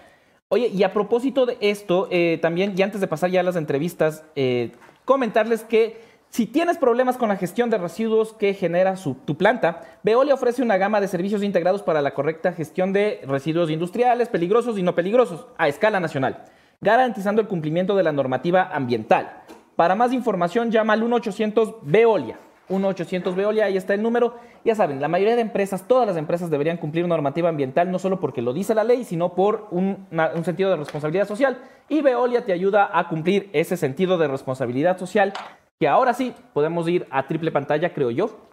[0.50, 3.56] Oye, y a propósito de esto, eh, también, y antes de pasar ya a las
[3.56, 4.72] entrevistas, eh,
[5.06, 5.98] comentarles que
[6.38, 10.62] si tienes problemas con la gestión de residuos que genera su- tu planta, Veolia ofrece
[10.62, 14.94] una gama de servicios integrados para la correcta gestión de residuos industriales, peligrosos y no
[14.94, 16.44] peligrosos, a escala nacional,
[16.80, 19.46] garantizando el cumplimiento de la normativa ambiental.
[19.76, 22.38] Para más información, llama al 1-800-VEOLIA.
[22.70, 24.36] 1-800-VEOLIA, ahí está el número.
[24.64, 28.20] Ya saben, la mayoría de empresas, todas las empresas deberían cumplir normativa ambiental, no solo
[28.20, 31.58] porque lo dice la ley, sino por un, un sentido de responsabilidad social.
[31.90, 35.34] Y Veolia te ayuda a cumplir ese sentido de responsabilidad social,
[35.80, 38.48] que ahora sí podemos ir a triple pantalla, creo yo.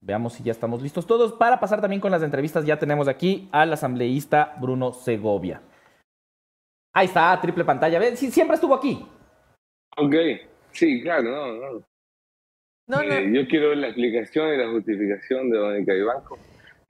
[0.00, 1.32] Veamos si ya estamos listos todos.
[1.32, 5.62] Para pasar también con las entrevistas, ya tenemos aquí al asambleísta Bruno Segovia.
[6.94, 7.98] Ahí está, triple pantalla.
[7.98, 9.04] Ve, sí, siempre estuvo aquí.
[9.96, 10.14] Ok,
[10.70, 11.86] sí, claro, no, no.
[12.88, 13.14] No, no.
[13.14, 16.38] Eh, yo quiero ver la explicación y la justificación de Dominica Ibanco.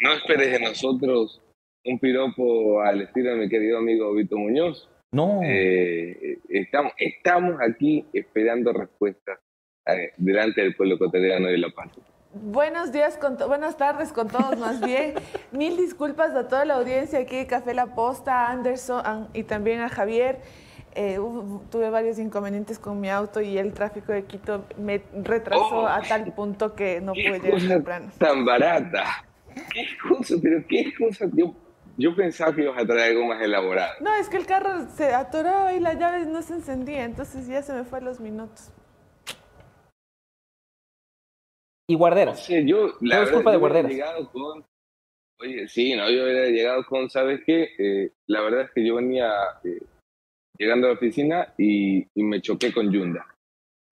[0.01, 1.41] No esperes de nosotros
[1.85, 4.89] un piropo al estilo de mi querido amigo Vito Muñoz.
[5.17, 5.41] No.
[5.43, 9.39] Eh, estamos, estamos aquí esperando respuestas
[9.87, 11.91] eh, delante del pueblo ecuatoriano de La Paz.
[12.35, 15.15] Buenos días, con buenas tardes con todos más bien.
[15.53, 19.81] Mil disculpas a toda la audiencia aquí de Café La Posta, a Anderson y también
[19.81, 20.39] a Javier.
[20.95, 21.19] Eh,
[21.71, 25.87] tuve varios inconvenientes con mi auto y el tráfico de Quito me retrasó Oh.
[25.87, 28.11] a tal punto que no pude llegar temprano.
[28.19, 29.05] tan barata.
[29.73, 30.35] ¿Qué excusa?
[30.43, 31.27] Pero qué excusa.
[31.33, 31.55] Yo,
[31.97, 33.95] yo pensaba que ibas a traer algo más elaborado.
[34.01, 37.63] No, es que el carro se atoraba y la llave no se encendía, entonces ya
[37.63, 38.71] se me fue los minutos.
[41.89, 42.45] Y guarderas.
[42.45, 43.91] Sí, yo, la verdad, culpa de yo hubiera guarderas.
[43.93, 44.65] llegado con.
[45.39, 47.69] Oye, sí, no, yo hubiera llegado con, ¿sabes qué?
[47.79, 49.33] Eh, la verdad es que yo venía
[49.63, 49.83] eh,
[50.59, 53.27] llegando a la oficina y, y me choqué con Yunda.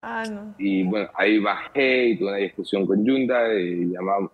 [0.03, 0.55] Ah, no.
[0.57, 4.31] Y bueno, ahí bajé y tuve una discusión con Yunda y llamamos.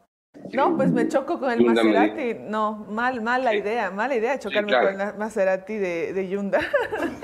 [0.54, 2.36] No, pues me choco con el Hyundai me Maserati.
[2.50, 4.92] No, mal, mala idea, mala idea chocarme claro.
[4.92, 6.62] con el Maserati de, de Hyundai.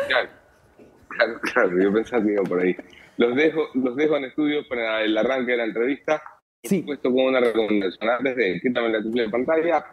[0.07, 0.29] Claro,
[1.09, 2.75] claro, claro, yo pensaba que iba por ahí.
[3.17, 6.21] Los dejo, los dejo en estudio para el arranque de la entrevista.
[6.21, 6.37] Por
[6.69, 6.79] Sí.
[6.81, 8.09] supuesto, con una recomendación.
[8.09, 9.85] Antes de quítame la triple pantalla,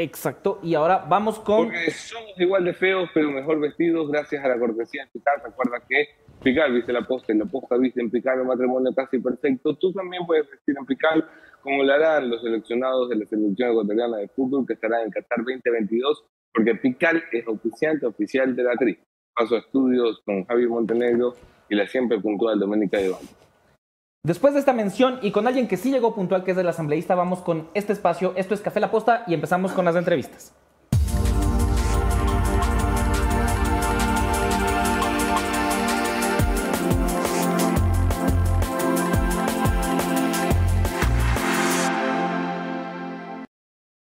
[0.00, 0.60] Exacto.
[0.62, 1.64] Y ahora vamos con.
[1.66, 5.42] porque somos igual de feos, pero mejor vestidos, gracias a la cortesía de Picar.
[5.44, 6.06] Recuerda que
[6.40, 9.76] Picar viste la posta y la posta viste en Picar, un matrimonio casi perfecto.
[9.76, 11.28] Tú también puedes vestir en Picar,
[11.62, 15.38] como lo harán los seleccionados de la selección ecuatoriana de fútbol que estarán en Qatar
[15.38, 18.98] 2022, porque Picar es oficiante oficial de la tri.
[19.34, 21.34] Paso a estudios con Javier Montenegro
[21.68, 23.20] y la siempre puntual Doménica Iván.
[24.24, 27.14] Después de esta mención y con alguien que sí llegó puntual, que es el asambleísta,
[27.14, 28.32] vamos con este espacio.
[28.36, 30.54] Esto es Café La Posta y empezamos con las entrevistas.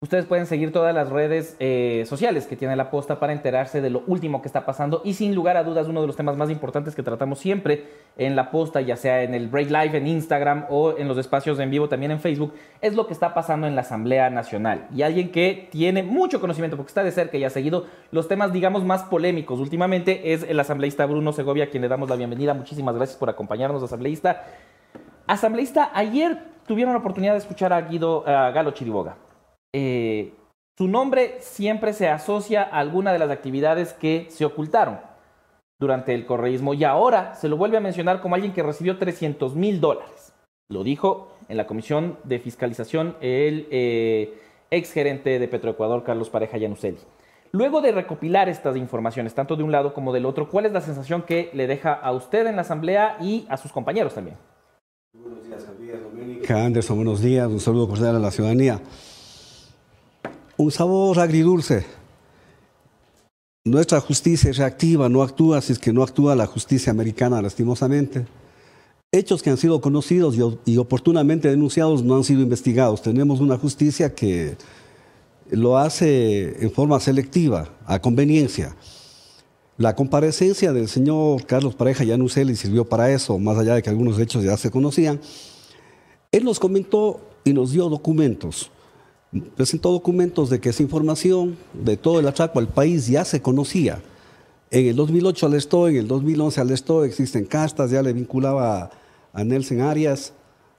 [0.07, 3.89] Ustedes pueden seguir todas las redes eh, sociales que tiene la posta para enterarse de
[3.89, 6.49] lo último que está pasando y sin lugar a dudas uno de los temas más
[6.49, 10.63] importantes que tratamos siempre en la posta, ya sea en el Break Live en Instagram
[10.69, 13.75] o en los espacios en vivo también en Facebook, es lo que está pasando en
[13.75, 14.87] la Asamblea Nacional.
[14.95, 18.53] Y alguien que tiene mucho conocimiento porque está de cerca y ha seguido los temas
[18.53, 22.53] digamos más polémicos últimamente es el asambleísta Bruno Segovia, a quien le damos la bienvenida.
[22.53, 24.45] Muchísimas gracias por acompañarnos, asambleísta.
[25.27, 29.26] Asambleísta, ayer tuvieron la oportunidad de escuchar a Guido Galo Chiriboga.
[29.79, 30.33] Eh,
[30.75, 34.97] su nombre siempre se asocia a alguna de las actividades que se ocultaron
[35.79, 39.55] durante el correísmo y ahora se lo vuelve a mencionar como alguien que recibió 300
[39.55, 40.33] mil dólares.
[40.67, 44.39] Lo dijo en la Comisión de Fiscalización el eh,
[44.71, 46.97] ex gerente de Petroecuador, Carlos Pareja Yanuseli.
[47.51, 50.81] Luego de recopilar estas informaciones, tanto de un lado como del otro, ¿cuál es la
[50.81, 54.37] sensación que le deja a usted en la Asamblea y a sus compañeros también?
[55.13, 55.67] Buenos días,
[56.89, 57.47] buenos días.
[57.47, 58.81] Un saludo cordial a la ciudadanía.
[60.57, 61.85] Un sabor agridulce.
[63.63, 68.25] Nuestra justicia es reactiva, no actúa si es que no actúa la justicia americana, lastimosamente.
[69.11, 73.03] Hechos que han sido conocidos y, oportunamente denunciados no han sido investigados.
[73.03, 74.57] Tenemos una justicia que
[75.51, 78.75] lo hace en forma selectiva, a conveniencia.
[79.77, 84.17] La comparecencia del señor Carlos Pareja Yanuseli sirvió para eso, más allá de que algunos
[84.17, 85.21] hechos ya se conocían.
[86.31, 88.71] Él nos comentó y nos dio documentos.
[89.55, 94.01] Presentó documentos de que esa información de todo el atraco al país ya se conocía.
[94.71, 98.91] En el 2008 alestó, en el 2011 alestó, existen castas, ya le vinculaba
[99.33, 100.33] a Nelson Arias,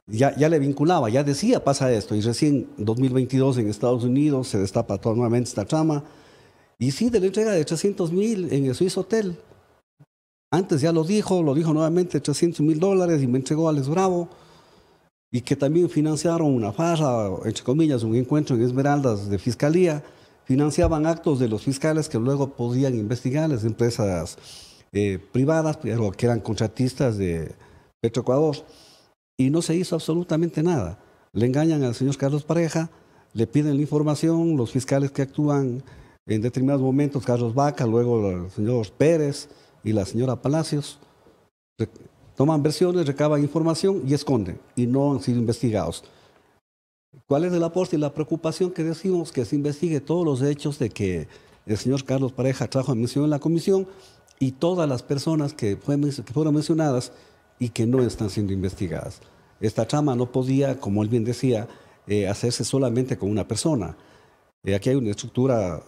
[0.06, 2.14] ya, ya le vinculaba, ya decía pasa esto.
[2.14, 6.04] Y recién 2022 en Estados Unidos se destapa nuevamente esta trama.
[6.78, 9.36] Y sí, de la entrega de 300 mil en el Swiss Hotel.
[10.50, 13.88] Antes ya lo dijo, lo dijo nuevamente, 300 mil dólares y me entregó a Alex
[13.88, 14.28] Bravo.
[15.30, 20.02] Y que también financiaron una farra, entre comillas, un encuentro en Esmeraldas de Fiscalía.
[20.44, 24.38] Financiaban actos de los fiscales que luego podían investigar, las empresas
[24.92, 27.54] eh, privadas, que eran contratistas de
[28.00, 28.56] Petroecuador.
[29.36, 30.98] Y no se hizo absolutamente nada.
[31.32, 32.90] Le engañan al señor Carlos Pareja,
[33.34, 35.82] le piden la información, los fiscales que actúan
[36.26, 39.48] en determinados momentos, Carlos Vaca, luego el señor Pérez
[39.82, 40.98] y la señora Palacios,
[42.38, 46.04] toman versiones, recaban información y esconden, y no han sido investigados.
[47.26, 50.78] ¿Cuál es el aporte y la preocupación que decimos que se investigue todos los hechos
[50.78, 51.26] de que
[51.66, 53.88] el señor Carlos Pareja trajo a mención en la comisión
[54.38, 55.98] y todas las personas que, fue,
[56.32, 57.10] fueron mencionadas
[57.58, 59.20] y que no están siendo investigadas?
[59.60, 61.66] Esta trama no podía, como él bien decía,
[62.06, 63.96] eh, hacerse solamente con una persona.
[64.62, 65.82] Eh, aquí hay una estructura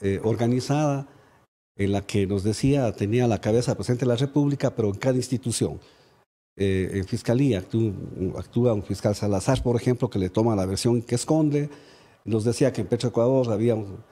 [0.00, 1.08] eh, organizada
[1.78, 5.16] en la que nos decía tenía la cabeza presidente de la República, pero en cada
[5.16, 5.80] institución.
[6.56, 7.58] Eh, en fiscalía
[8.36, 11.70] actúa, un fiscal Salazar, por ejemplo, que le toma la versión que esconde.
[12.24, 14.04] Nos decía que en Petroecuador había un,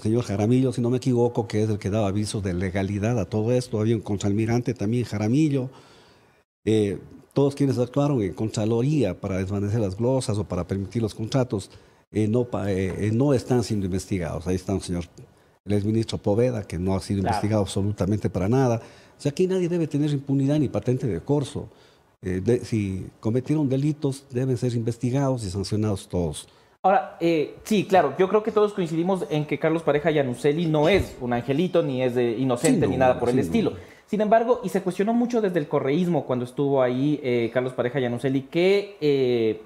[0.00, 3.26] señor Jaramillo, si no me equivoco, que es el que daba avisos de legalidad a
[3.26, 3.78] todo esto.
[3.78, 5.70] Había un contralmirante también, Jaramillo.
[6.64, 6.98] Eh,
[7.34, 11.70] todos quienes actuaron en Contraloría para desvanecer las glosas o para permitir los contratos
[12.10, 12.48] eh, no,
[13.12, 14.46] no están siendo investigados.
[14.46, 15.04] Ahí está el señor,
[15.64, 18.76] el exministro Poveda, que no ha sido investigado absolutamente para nada.
[18.76, 21.68] O sea, aquí nadie debe tener impunidad ni patente de corso.
[22.62, 26.48] si cometieron delitos, deben ser investigados y sancionados todos.
[26.84, 30.88] Ahora, eh, sí, claro, yo creo que todos coincidimos en que Carlos Pareja Yanuseli no
[30.88, 33.74] es un angelito, ni es de inocente, ni nada por el estilo.
[34.06, 38.00] Sin embargo, y se cuestionó mucho desde el correísmo cuando estuvo ahí eh, Carlos Pareja
[38.00, 39.62] Yanuseli, qué eh,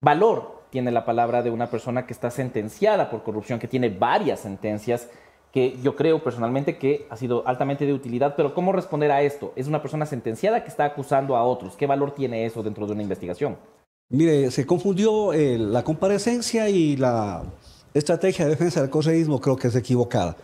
[0.00, 4.40] valor tiene la palabra de una persona que está sentenciada por corrupción, que tiene varias
[4.40, 5.08] sentencias,
[5.52, 9.52] que yo creo personalmente que ha sido altamente de utilidad, pero ¿cómo responder a esto?
[9.54, 11.76] Es una persona sentenciada que está acusando a otros.
[11.76, 13.56] ¿Qué valor tiene eso dentro de una investigación?
[14.08, 17.44] Mire, se confundió eh, la comparecencia y la
[17.94, 20.36] estrategia de defensa del correísmo creo que es equivocada.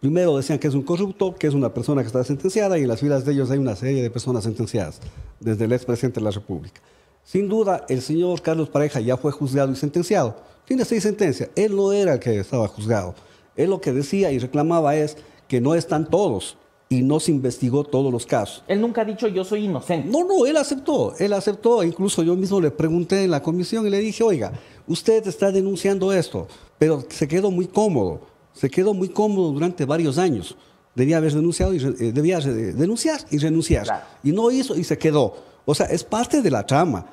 [0.00, 2.88] Primero decían que es un corrupto, que es una persona que está sentenciada y en
[2.88, 5.00] las filas de ellos hay una serie de personas sentenciadas,
[5.38, 6.80] desde el expresidente de la República.
[7.26, 10.36] Sin duda, el señor Carlos Pareja ya fue juzgado y sentenciado.
[10.64, 11.50] Tiene seis sentencias.
[11.56, 13.16] Él no era el que estaba juzgado.
[13.56, 15.16] Él lo que decía y reclamaba es
[15.48, 16.56] que no están todos
[16.88, 18.62] y no se investigó todos los casos.
[18.68, 20.08] Él nunca ha dicho yo soy inocente.
[20.08, 21.82] No, no, él aceptó, él aceptó.
[21.82, 24.52] Incluso yo mismo le pregunté en la comisión y le dije, oiga,
[24.86, 26.46] usted está denunciando esto,
[26.78, 28.20] pero se quedó muy cómodo,
[28.52, 30.56] se quedó muy cómodo durante varios años.
[30.94, 34.06] Debía haber denunciado y eh, debía denunciar y renunciar.
[34.22, 35.34] Y no hizo y se quedó.
[35.64, 37.04] O sea, es parte de la trama.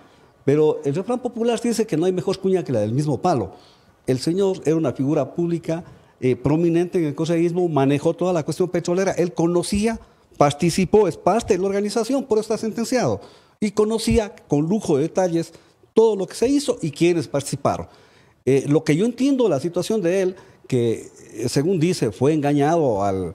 [0.45, 3.51] Pero el refrán popular dice que no hay mejor cuña que la del mismo palo.
[4.07, 5.83] El señor era una figura pública
[6.19, 9.99] eh, prominente en el coseísmo, manejó toda la cuestión petrolera, él conocía,
[10.37, 13.21] participó, es parte de la organización, por eso está sentenciado,
[13.59, 15.53] y conocía con lujo de detalles
[15.93, 17.87] todo lo que se hizo y quienes participaron.
[18.45, 20.35] Eh, lo que yo entiendo de la situación de él,
[20.67, 23.33] que eh, según dice fue engañado al,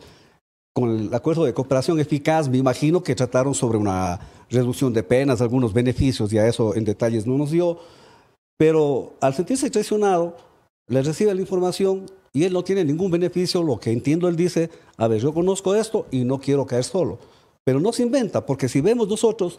[0.79, 5.41] con el acuerdo de cooperación eficaz, me imagino que trataron sobre una reducción de penas,
[5.41, 7.79] algunos beneficios, y a eso en detalles no nos dio,
[8.57, 10.37] pero al sentirse traicionado,
[10.87, 14.71] le recibe la información y él no tiene ningún beneficio, lo que entiendo él dice,
[14.97, 17.19] a ver, yo conozco esto y no quiero caer solo.
[17.65, 19.59] Pero no se inventa, porque si vemos nosotros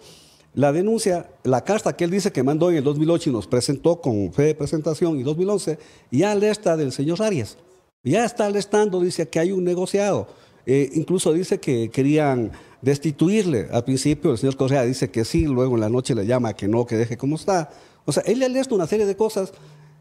[0.54, 4.00] la denuncia, la carta que él dice que mandó en el 2008 y nos presentó
[4.00, 5.80] con fe de presentación y 2011,
[6.12, 7.58] ya alerta del señor Arias.
[8.04, 10.28] Ya está alertando, dice que hay un negociado.
[10.72, 12.52] Eh, incluso dice que querían
[12.84, 13.70] destituirle.
[13.72, 16.68] Al principio el señor Correa dice que sí, luego en la noche le llama que
[16.68, 17.72] no, que deje como está.
[18.06, 19.52] O sea, él le alerta una serie de cosas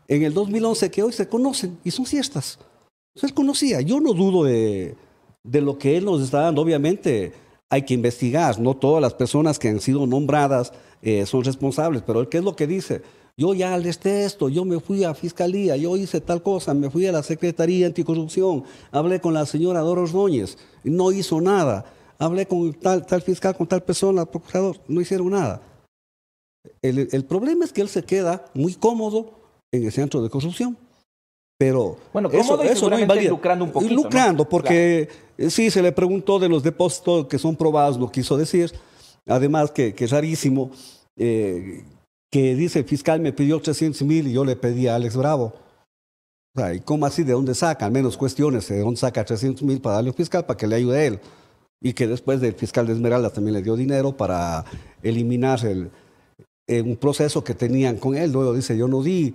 [0.09, 2.59] en el 2011 que hoy se conocen y son siestas.
[3.15, 4.95] Él conocía, yo no dudo de,
[5.43, 7.33] lo que él nos está dando, obviamente
[7.71, 12.29] hay que investigar, no todas las personas que han sido nombradas eh, son responsables, pero
[12.29, 13.01] ¿qué es lo que dice?
[13.39, 17.07] Yo ya alerté esto, yo me fui a fiscalía, yo hice tal cosa, me fui
[17.07, 21.87] a la Secretaría Anticorrupción, hablé con la señora Doros Núñez, no hizo nada,
[22.19, 25.63] hablé con tal, tal fiscal, con tal persona, procurador, no hicieron nada.
[26.83, 29.39] el problema es que él se queda muy cómodo
[29.73, 30.77] en el centro de corrupción.
[31.59, 33.31] Pero bueno, eso, eso no invalida.
[33.31, 33.95] lucrando un poquito.
[33.95, 35.09] Lucrando, porque
[35.49, 38.73] sí se le preguntó de los depósitos que son probados, lo quiso decir.
[39.27, 40.71] Además, que, que es rarísimo,
[41.17, 41.83] eh,
[42.31, 45.55] que dice el fiscal me pidió 300 mil y yo le pedí a Alex Bravo.
[46.55, 47.23] O sea, ¿y cómo así?
[47.23, 47.87] ¿De dónde saca?
[47.87, 50.77] Al menos cuestiones, ¿de dónde saca 300 mil para darle al fiscal para que le
[50.77, 51.21] ayude a él?
[51.81, 54.65] Y que después del fiscal de Esmeralda también le dio dinero para
[55.03, 55.91] eliminar el,
[56.67, 58.33] eh, un proceso que tenían con él.
[58.33, 59.35] Luego dice, yo no di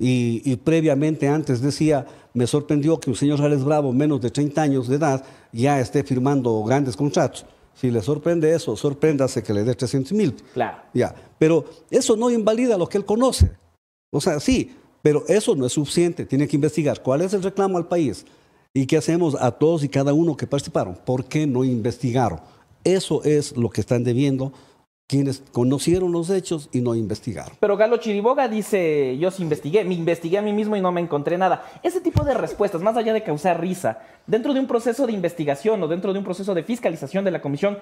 [0.00, 4.88] y, previamente antes decía, me sorprendió que un señor Alex Bravo, menos de 30 años
[4.88, 7.44] de edad, ya esté firmando grandes contratos.
[7.74, 10.34] Si le sorprende eso, sorpréndase que le dé 300 mil.
[10.54, 10.78] Claro.
[10.94, 11.14] Ya.
[11.38, 13.50] Pero eso no invalida lo que él conoce.
[14.10, 16.26] O sea, sí, pero eso no es suficiente.
[16.26, 18.26] Tiene que investigar cuál es el reclamo al país
[18.74, 20.98] y qué hacemos a todos y cada uno que participaron.
[21.04, 22.40] ¿Por qué no investigaron?
[22.84, 24.52] Eso es lo que están debiendo
[25.08, 27.56] quienes conocieron los hechos y no investigaron.
[27.58, 31.00] Pero Galo Chiriboga dice, yo sí investigué, me investigué a mí mismo y no me
[31.00, 31.64] encontré nada.
[31.82, 35.82] Ese tipo de respuestas, más allá de causar risa, dentro de un proceso de investigación
[35.82, 37.78] o dentro de un proceso de fiscalización de la comisión,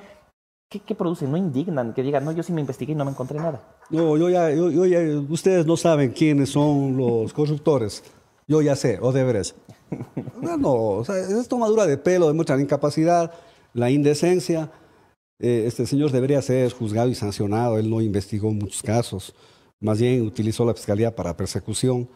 [0.69, 1.31] ¿qué, qué producen?
[1.31, 3.63] ¿No indignan que digan, no, yo sí me investigué y no me encontré nada?
[3.91, 8.03] No, yo ya, yo, ya ustedes no saben quiénes son los corruptores.
[8.49, 9.55] Yo ya sé, o deberes.
[10.41, 13.33] No, no, o sea, es tomadura de pelo, demuestra la incapacidad,
[13.73, 14.71] la indecencia.
[15.41, 17.79] Eh, este señor debería ser juzgado y sancionado.
[17.79, 19.35] Él no investigó muchos casos,
[19.81, 22.09] más bien utilizó la fiscalía para persecución.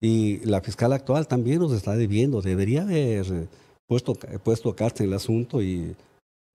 [0.00, 2.42] Y la fiscal actual también nos está debiendo.
[2.42, 3.48] Debería haber
[3.86, 5.94] puesto, puesto cárcel el asunto y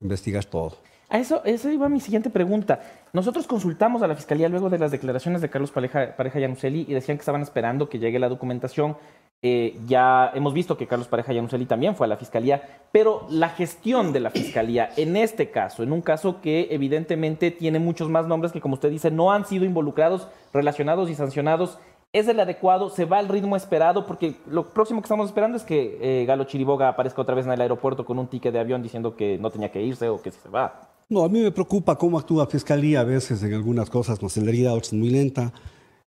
[0.01, 0.77] investigar todo.
[1.09, 2.81] A eso, eso iba mi siguiente pregunta.
[3.11, 7.17] Nosotros consultamos a la Fiscalía luego de las declaraciones de Carlos Pareja, Pareja y decían
[7.17, 8.95] que estaban esperando que llegue la documentación
[9.43, 13.49] Eh, ya hemos visto que Carlos Pareja Yanuseli también fue a la fiscalía, pero la
[13.49, 18.27] gestión de la fiscalía en este caso, en un caso que evidentemente tiene muchos más
[18.27, 21.79] nombres que, como usted dice, no han sido involucrados, relacionados y sancionados,
[22.13, 22.89] ¿es el adecuado?
[22.89, 24.05] ¿Se va al ritmo esperado?
[24.05, 27.53] Porque lo próximo que estamos esperando es que eh, Galo Chiriboga aparezca otra vez en
[27.53, 30.31] el aeropuerto con un ticket de avión diciendo que no tenía que irse o que
[30.31, 30.89] se va.
[31.09, 34.73] No, a mí me preocupa cómo actúa Fiscalía a veces en algunas cosas, no celeridad,
[34.73, 35.53] otras muy lenta.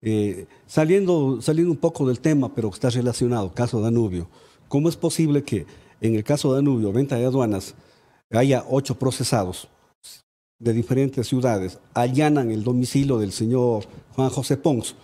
[0.01, 4.27] Eh, saliendo, saliendo un poco del tema, pero está relacionado, caso Danubio.
[4.67, 5.65] ¿Cómo es posible que
[6.01, 7.75] en el caso Danubio, venta de aduanas,
[8.31, 9.67] haya ocho procesados
[10.57, 13.85] de diferentes ciudades, allanan el domicilio del señor
[14.15, 14.95] Juan José Pons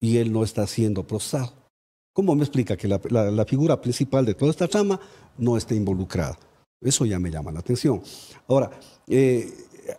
[0.00, 1.52] y él no está siendo procesado?
[2.12, 5.00] ¿Cómo me explica que la, la, la figura principal de toda esta trama
[5.38, 6.38] no esté involucrada?
[6.80, 8.02] Eso ya me llama la atención.
[8.48, 8.70] Ahora,
[9.06, 9.52] eh,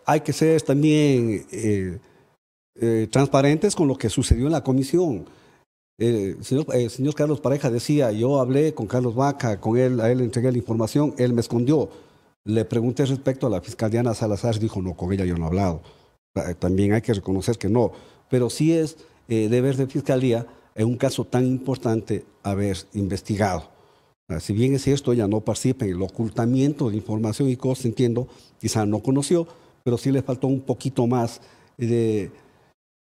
[0.04, 1.46] hay que ser también...
[1.50, 1.98] Eh,
[2.80, 5.26] eh, transparentes con lo que sucedió en la comisión.
[5.98, 10.00] Eh, el señor, eh, señor, Carlos Pareja decía, yo hablé con Carlos Vaca, con él,
[10.00, 11.90] a él le entregué la información, él me escondió.
[12.44, 15.48] Le pregunté respecto a la fiscal Diana Salazar, dijo, no, con ella yo no he
[15.48, 15.82] hablado.
[16.58, 17.92] También hay que reconocer que no,
[18.30, 18.96] pero sí es
[19.28, 23.70] deber de fiscalía en un caso tan importante haber investigado.
[24.40, 28.28] Si bien es cierto, ella no participa en el ocultamiento de información y cosas, entiendo,
[28.58, 29.46] quizá no conoció,
[29.84, 31.40] pero sí le faltó un poquito más
[31.76, 32.30] de,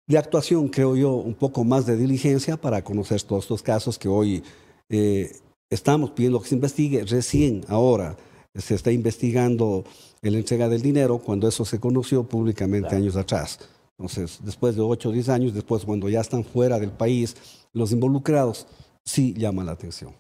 [0.08, 4.08] de actuación, creo yo, un poco más de diligencia para conocer todos estos casos que
[4.08, 4.44] hoy
[4.90, 5.32] eh,
[5.70, 7.04] estamos pidiendo que se investigue.
[7.06, 8.18] Recién ahora
[8.54, 9.84] se está investigando
[10.22, 13.60] la entrega del dinero cuando eso se conoció públicamente años atrás.
[13.98, 17.92] Entonces, después de 8 o 10 años, después cuando ya están fuera del país, los
[17.92, 18.68] involucrados,
[19.04, 20.14] sí llama la atención.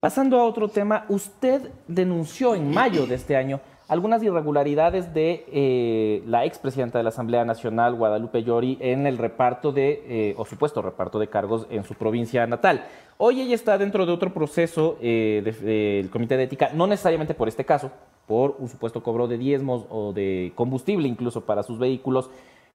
[0.00, 6.22] Pasando a otro tema, usted denunció en mayo de este año algunas irregularidades de eh,
[6.26, 10.82] la expresidenta de la Asamblea Nacional, Guadalupe Llori, en el reparto de, eh, o supuesto
[10.82, 12.84] reparto de cargos en su provincia natal.
[13.16, 17.48] Hoy ella está dentro de otro proceso eh, del Comité de Ética, no necesariamente por
[17.48, 17.92] este caso,
[18.26, 22.28] por un supuesto cobro de diezmos o de combustible incluso para sus vehículos.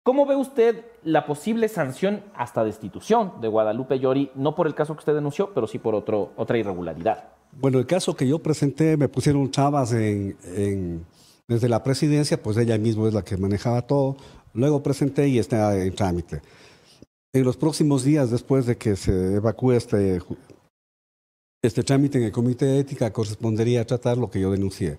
[0.04, 4.96] ¿Cómo ve usted la posible sanción hasta destitución de Guadalupe Llori, no por el caso
[4.96, 7.30] que usted denunció, pero sí por otro, otra irregularidad?
[7.52, 11.06] Bueno, el caso que yo presenté, me pusieron chavas en,
[11.48, 14.18] desde la presidencia, pues ella misma es la que manejaba todo.
[14.54, 16.42] Luego presenté y está en trámite.
[17.32, 20.20] En los próximos días, después de que se evacúe este,
[21.62, 24.98] este trámite en el Comité de Ética, correspondería a tratar lo que yo denuncié.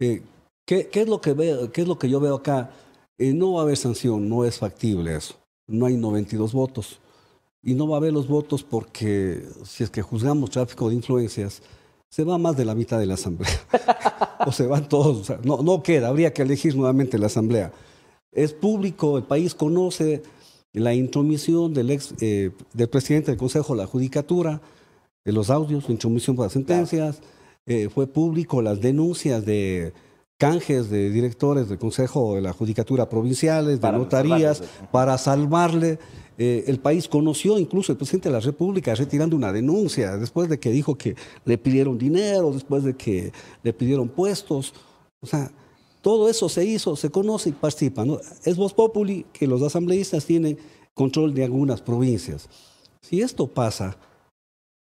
[0.00, 0.20] Eh,
[0.66, 2.70] ¿qué, ¿qué, es lo que veo, ¿Qué es lo que yo veo acá?
[3.18, 5.34] Eh, no va a haber sanción, no es factible eso.
[5.66, 6.98] No hay 92 votos.
[7.62, 11.62] Y no va a haber los votos porque si es que juzgamos tráfico de influencias,
[12.08, 13.52] se va más de la mitad de la asamblea.
[14.46, 15.32] o se van todos.
[15.44, 17.72] no, no queda, habría que elegir nuevamente la asamblea.
[18.32, 20.22] Es público, el país conoce
[20.72, 24.60] la intromisión del, ex, eh, del presidente del Consejo de la Judicatura,
[25.24, 27.20] de los audios, intromisión para sentencias.
[27.66, 29.92] Eh, fue público las denuncias de
[30.42, 36.00] canjes de directores del Consejo de la Judicatura provinciales, de notarías, para salvarle.
[36.36, 40.58] Eh, el país conoció incluso el presidente de la República retirando una denuncia después de
[40.58, 41.14] que dijo que
[41.44, 43.32] le pidieron dinero, después de que
[43.62, 44.74] le pidieron puestos.
[45.20, 45.48] O sea,
[46.00, 48.04] todo eso se hizo, se conoce y participa.
[48.44, 50.58] Es voz populi que los asambleístas tienen
[50.92, 52.48] control de algunas provincias.
[53.00, 53.96] Si esto pasa,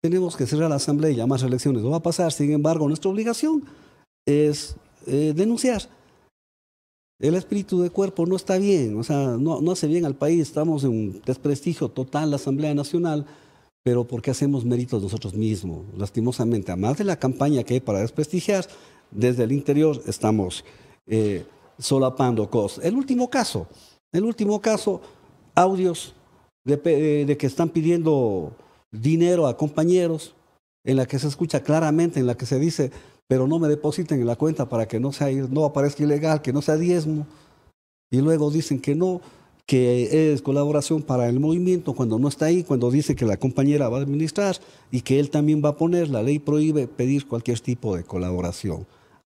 [0.01, 1.83] tenemos que cerrar la asamblea y llamar elecciones.
[1.83, 3.63] No va a pasar, sin embargo, nuestra obligación
[4.25, 4.75] es
[5.07, 5.89] eh, denunciar
[7.21, 10.41] el espíritu de cuerpo no está bien, o sea, no, no hace bien al país,
[10.41, 13.27] estamos en un desprestigio total la Asamblea Nacional,
[13.83, 18.67] pero porque hacemos méritos nosotros mismos, lastimosamente, además de la campaña que hay para desprestigiar,
[19.11, 20.65] desde el interior estamos
[21.07, 21.45] eh,
[21.79, 22.85] solapando cosas.
[22.85, 23.67] El último caso,
[24.13, 25.03] el último caso,
[25.55, 26.15] audios
[26.67, 28.57] eh, de que están pidiendo
[28.91, 30.35] dinero a compañeros,
[30.85, 32.91] en la que se escucha claramente, en la que se dice,
[33.31, 36.53] pero no me depositen en la cuenta para que no, sea, no aparezca ilegal, que
[36.53, 37.29] no sea diezmo.
[38.11, 39.21] Y luego dicen que no,
[39.67, 43.89] que es colaboración para el movimiento cuando no está ahí, cuando dice que la compañera
[43.89, 44.57] va a administrar
[44.91, 48.85] y que él también va a poner, la ley prohíbe pedir cualquier tipo de colaboración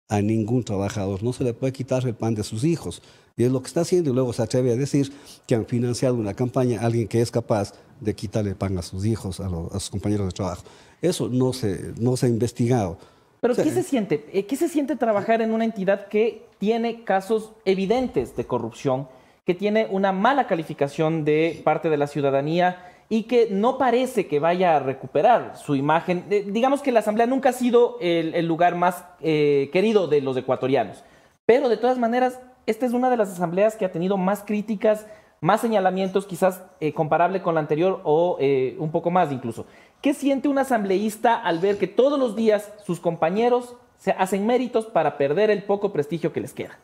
[0.09, 1.23] a ningún trabajador.
[1.23, 3.01] No se le puede quitar el pan de sus hijos.
[3.37, 5.13] Y es lo que está haciendo y luego se atreve a decir
[5.47, 7.71] que han financiado una campaña alguien que es capaz
[8.01, 10.65] de quitarle pan a sus hijos, a, a sus compañeros de trabajo.
[11.01, 12.97] Eso no se, no se ha investigado.
[13.41, 14.25] Pero ¿qué se siente?
[14.33, 19.07] Eh, ¿Qué se siente trabajar en una entidad que tiene casos evidentes de corrupción,
[19.45, 24.39] que tiene una mala calificación de parte de la ciudadanía y que no parece que
[24.39, 26.25] vaya a recuperar su imagen?
[26.29, 30.35] Eh, digamos que la Asamblea nunca ha sido el, lugar más eh, querido de los
[30.37, 31.03] ecuatorianos,
[31.45, 35.05] pero de todas maneras, esta es una de las asambleas que ha tenido más críticas,
[35.45, 39.67] más señalamientos, quizás eh, comparable con la anterior o eh, un poco más incluso.
[40.01, 44.87] ¿Qué siente un asambleísta al ver que todos los días sus compañeros se hacen méritos
[44.87, 46.79] para perder el poco prestigio que les queda?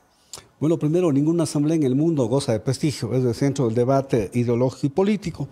[0.60, 4.30] Bueno, primero, ninguna asamblea en el mundo goza de prestigio, es el centro del debate
[4.36, 5.48] ideológico y político.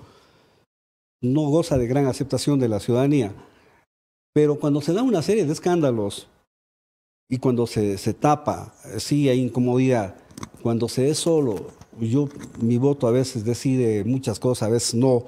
[1.20, 3.34] No goza de gran aceptación de la ciudadanía.
[4.34, 6.28] Pero cuando se da una serie de escándalos
[7.28, 10.16] y cuando se, se tapa, sí hay incomodidad.
[10.62, 12.30] Cuando se es solo, yo,
[12.62, 15.26] mi voto a veces decide muchas cosas, a veces no.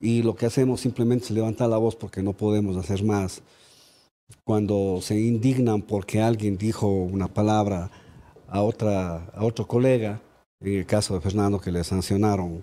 [0.00, 3.42] Y lo que hacemos simplemente es levantar la voz porque no podemos hacer más.
[4.44, 7.90] Cuando se indignan porque alguien dijo una palabra
[8.48, 10.20] a, otra, a otro colega,
[10.60, 12.62] en el caso de Fernando que le sancionaron,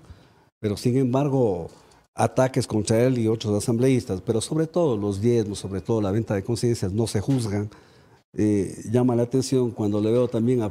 [0.60, 1.70] pero sin embargo
[2.14, 6.36] ataques contra él y otros asambleístas, pero sobre todo los diezmos, sobre todo la venta
[6.36, 7.70] de conciencias, no se juzgan.
[8.34, 10.62] Eh, llama la atención cuando le veo también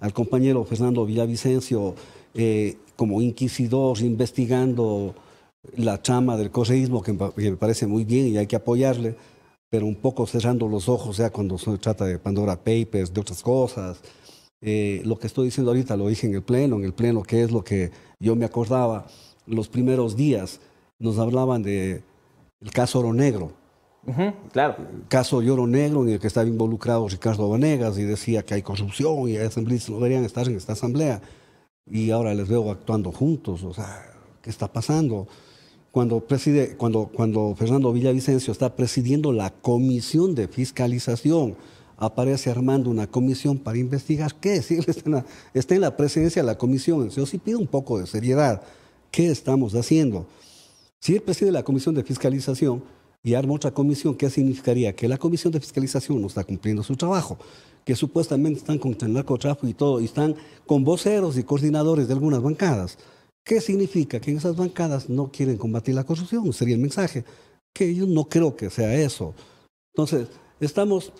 [0.00, 1.94] al compañero Fernando Villavicencio
[2.34, 5.14] eh, como inquisidor investigando
[5.76, 9.14] la chama del correísmo, que, me parece muy bien y hay que apoyarle,
[9.68, 13.42] pero un poco cerrando los ojos ya cuando se trata de Pandora Papers, de otras
[13.42, 14.00] cosas.
[14.62, 17.42] Eh, lo que estoy diciendo ahorita lo dije en el Pleno, en el Pleno, que
[17.42, 19.06] es lo que yo me acordaba
[19.46, 20.60] los primeros días.
[20.98, 22.02] Nos hablaban del
[22.60, 23.52] el caso Oro Negro.
[24.52, 24.76] Claro.
[25.08, 28.62] Caso de Oro Negro en el que estaba involucrado Ricardo Vanegas y decía que hay
[28.62, 31.20] corrupción y asambleístas no deberían estar en esta asamblea.
[31.86, 33.62] Y ahora les veo actuando juntos.
[33.64, 34.04] O sea,
[34.42, 35.26] ¿qué está pasando?
[35.90, 41.56] Cuando, preside, cuando, cuando Fernando Villavicencio está presidiendo la comisión de fiscalización,
[42.00, 45.96] aparece armando una comisión para investigar qué, si él está en, la, está en la
[45.96, 47.10] presidencia de la comisión.
[47.10, 48.62] Yo sí pido un poco de seriedad.
[49.10, 50.26] ¿Qué estamos haciendo?
[51.00, 52.82] Si él preside la comisión de fiscalización
[53.22, 54.94] y arma otra comisión, ¿qué significaría?
[54.94, 57.38] Que la comisión de fiscalización no está cumpliendo su trabajo,
[57.84, 60.34] que supuestamente están contra el narcotráfico y todo, y están
[60.66, 62.98] con voceros y coordinadores de algunas bancadas.
[63.44, 64.20] ¿Qué significa?
[64.20, 67.24] Que en esas bancadas no quieren combatir la corrupción, sería el mensaje.
[67.72, 69.34] Que yo no creo que sea eso.
[69.94, 70.28] Entonces,
[70.60, 71.12] estamos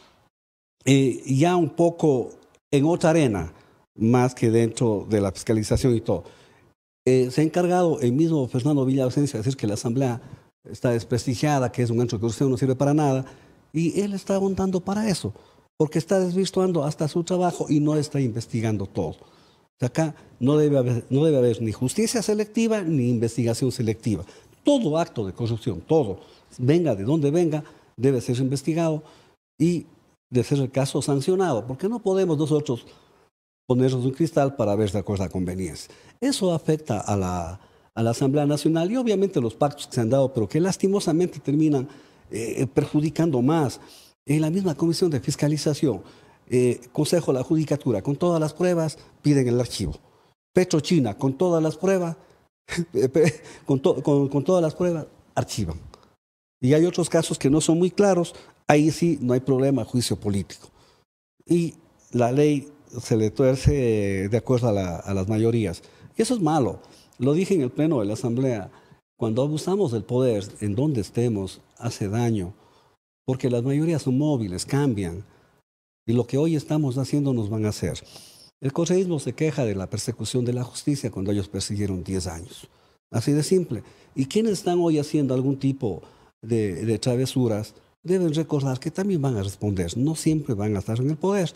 [0.85, 2.31] eh, ya un poco
[2.71, 3.53] en otra arena,
[3.95, 6.25] más que dentro de la fiscalización y todo.
[7.07, 10.21] Eh, se ha encargado el mismo Fernando Villavicencio de decir que la Asamblea
[10.65, 13.25] está desprestigiada, que es un ancho de corrupción, no sirve para nada,
[13.73, 15.33] y él está abondando para eso,
[15.77, 19.17] porque está desvirtuando hasta su trabajo y no está investigando todo.
[19.81, 24.25] acá no debe, haber, no debe haber ni justicia selectiva ni investigación selectiva.
[24.63, 26.21] Todo acto de corrupción, todo,
[26.59, 27.65] venga de donde venga,
[27.97, 29.03] debe ser investigado
[29.59, 29.87] y
[30.29, 32.87] de ser el caso sancionado, porque no podemos nosotros
[33.67, 35.95] ponernos un cristal para ver si acuerda a conveniencia.
[36.21, 37.61] Eso afecta a la,
[37.95, 41.41] a la, Asamblea Nacional y obviamente los pactos que se han dado, pero que lastimosamente
[41.41, 41.88] terminan
[42.30, 43.80] eh, perjudicando más.
[44.26, 46.03] En la misma comisión de fiscalización,
[46.49, 49.99] eh, Consejo de la Judicatura, con todas las pruebas, piden el archivo.
[50.53, 52.16] Petrochina, con todas las pruebas,
[53.66, 55.78] con, con, con todas las pruebas, archivan.
[56.61, 58.34] Y hay otros casos que no son muy claros,
[58.68, 60.70] ahí sí no hay problema, juicio político.
[61.47, 61.74] Y
[62.12, 62.68] la ley
[63.01, 65.82] se le tuerce de acuerdo a, las mayorías.
[66.16, 66.80] Y eso es malo.
[67.21, 68.71] Lo dije en el pleno de la Asamblea.
[69.18, 72.55] Cuando abusamos del poder, en donde estemos, hace daño,
[73.27, 75.23] porque las mayorías son móviles, cambian,
[76.07, 78.03] y lo que hoy estamos haciendo nos van a hacer.
[78.62, 82.68] El correísmo se queja de la persecución de la justicia cuando ellos persiguieron 10 años.
[83.11, 83.83] Así de simple.
[84.14, 86.01] Y quienes están hoy haciendo algún tipo
[86.41, 89.95] de, de travesuras deben recordar que también van a responder.
[89.99, 91.53] No siempre van a estar en el poder.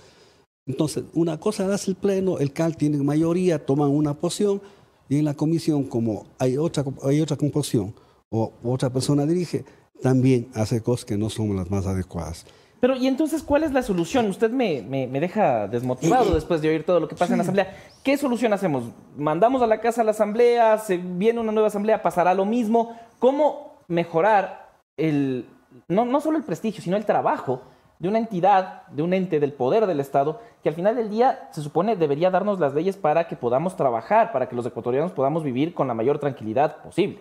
[0.67, 4.61] Entonces, una cosa hace el Pleno, el CAL tiene mayoría, toman una posición
[5.09, 7.95] y en la comisión, como hay otra, hay otra composición
[8.31, 9.65] o otra persona dirige,
[10.03, 12.47] también hace cosas que no son las más adecuadas.
[12.85, 14.29] Pero, ¿y entonces cuál es la solución?
[14.29, 17.75] Usted me, me, deja desmotivado después de oír todo lo que pasa en la Asamblea.
[18.03, 18.85] ¿Qué solución hacemos?
[19.17, 20.77] ¿Mandamos a la casa a la Asamblea?
[20.77, 22.03] ¿Se viene una nueva Asamblea?
[22.03, 22.95] ¿Pasará lo mismo?
[23.19, 25.47] ¿Cómo mejorar el,
[25.89, 27.63] no, no solo el prestigio, sino el trabajo
[27.99, 31.51] de una entidad, de un ente del poder del Estado, que al final del día
[31.53, 35.45] se supone debería darnos las leyes para que podamos trabajar, para que los ecuatorianos podamos
[35.45, 37.19] vivir con la mayor tranquilidad posible.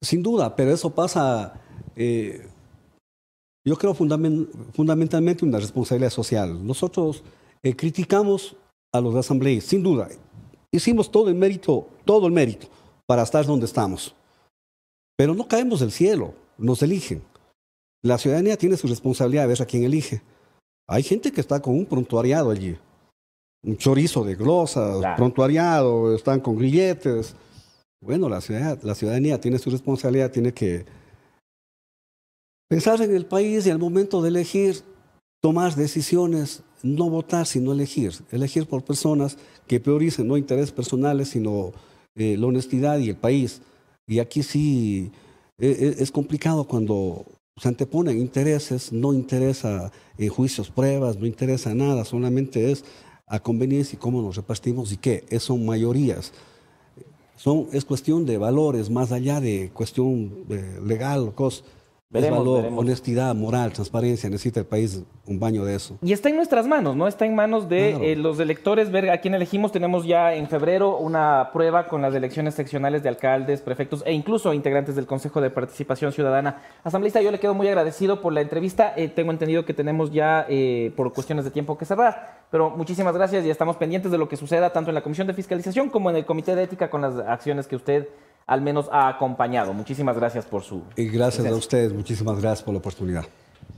[0.00, 1.60] Sin duda, pero eso pasa,
[1.96, 2.46] eh,
[3.66, 6.64] yo creo fundamentalmente una responsabilidad social.
[6.64, 7.24] Nosotros
[7.60, 8.54] eh, criticamos
[8.92, 10.06] a los asambleístas, sin duda.
[10.70, 12.68] Hicimos todo el mérito, todo el mérito
[13.04, 14.14] para estar donde estamos.
[15.16, 17.20] Pero no caemos del cielo, nos eligen.
[18.00, 20.22] La ciudadanía tiene su responsabilidad de ver a quién elige.
[20.86, 22.76] Hay gente que está con un prontuariado allí.
[23.62, 27.34] Un chorizo de glosas, prontuariado, están con grilletes.
[28.00, 28.40] Bueno, la,
[28.82, 30.84] la ciudadanía tiene su responsabilidad, tiene que
[32.68, 34.82] pensar en el país y al momento de elegir,
[35.40, 38.12] tomar decisiones, no votar, sino elegir.
[38.30, 41.72] Elegir por personas que prioricen no intereses personales, sino
[42.14, 43.62] eh, la honestidad y el país.
[44.06, 45.10] Y aquí sí
[45.58, 47.24] e, e, es complicado cuando
[47.56, 52.84] se anteponen intereses, no interesa en juicios pruebas, no interesa nada, solamente es
[53.26, 56.32] a conveniencia y cómo nos repartimos y qué, son mayorías.
[57.36, 61.64] Son, es cuestión de valores, más allá de cuestión eh, legal, cosas
[62.14, 64.30] Veremos, valor, honestidad, moral, transparencia.
[64.30, 65.98] Necesita el país un baño de eso.
[66.00, 67.08] Y está en nuestras manos, ¿no?
[67.08, 69.72] Está en manos de eh, los electores ver a quién elegimos.
[69.72, 74.54] Tenemos ya en febrero una prueba con las elecciones seccionales de alcaldes, prefectos e incluso
[74.54, 76.62] integrantes del Consejo de Participación Ciudadana.
[76.84, 78.94] Asambleísta, yo le quedo muy agradecido por la entrevista.
[78.96, 83.14] Eh, tengo entendido que tenemos ya eh, por cuestiones de tiempo que cerrar, pero muchísimas
[83.14, 86.10] gracias y estamos pendientes de lo que suceda tanto en la Comisión de Fiscalización como
[86.10, 88.08] en el Comité de Ética con las acciones que usted
[88.46, 89.72] al menos ha acompañado.
[89.72, 90.82] Muchísimas gracias por su...
[90.96, 93.24] Y gracias a ustedes, muchísimas gracias por la oportunidad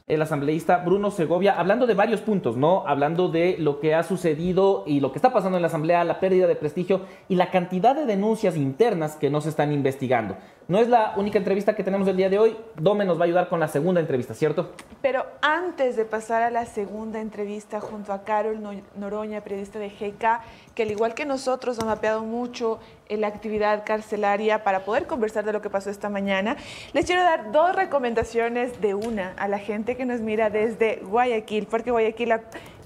[0.07, 2.87] el asambleísta Bruno Segovia, hablando de varios puntos, ¿no?
[2.87, 6.21] Hablando de lo que ha sucedido y lo que está pasando en la asamblea, la
[6.21, 10.37] pérdida de prestigio y la cantidad de denuncias internas que no se están investigando.
[10.69, 12.57] No es la única entrevista que tenemos el día de hoy.
[12.75, 14.73] Dome nos va a ayudar con la segunda entrevista, ¿cierto?
[15.01, 18.59] Pero antes de pasar a la segunda entrevista junto a Carol
[18.97, 20.41] Noroña, periodista de GK,
[20.75, 25.53] que al igual que nosotros ha mapeado mucho la actividad carcelaria para poder conversar de
[25.53, 26.57] lo que pasó esta mañana,
[26.93, 31.69] les quiero dar dos recomendaciones de una a la gente que nos mira desde Guayaquil,
[31.69, 32.33] porque Guayaquil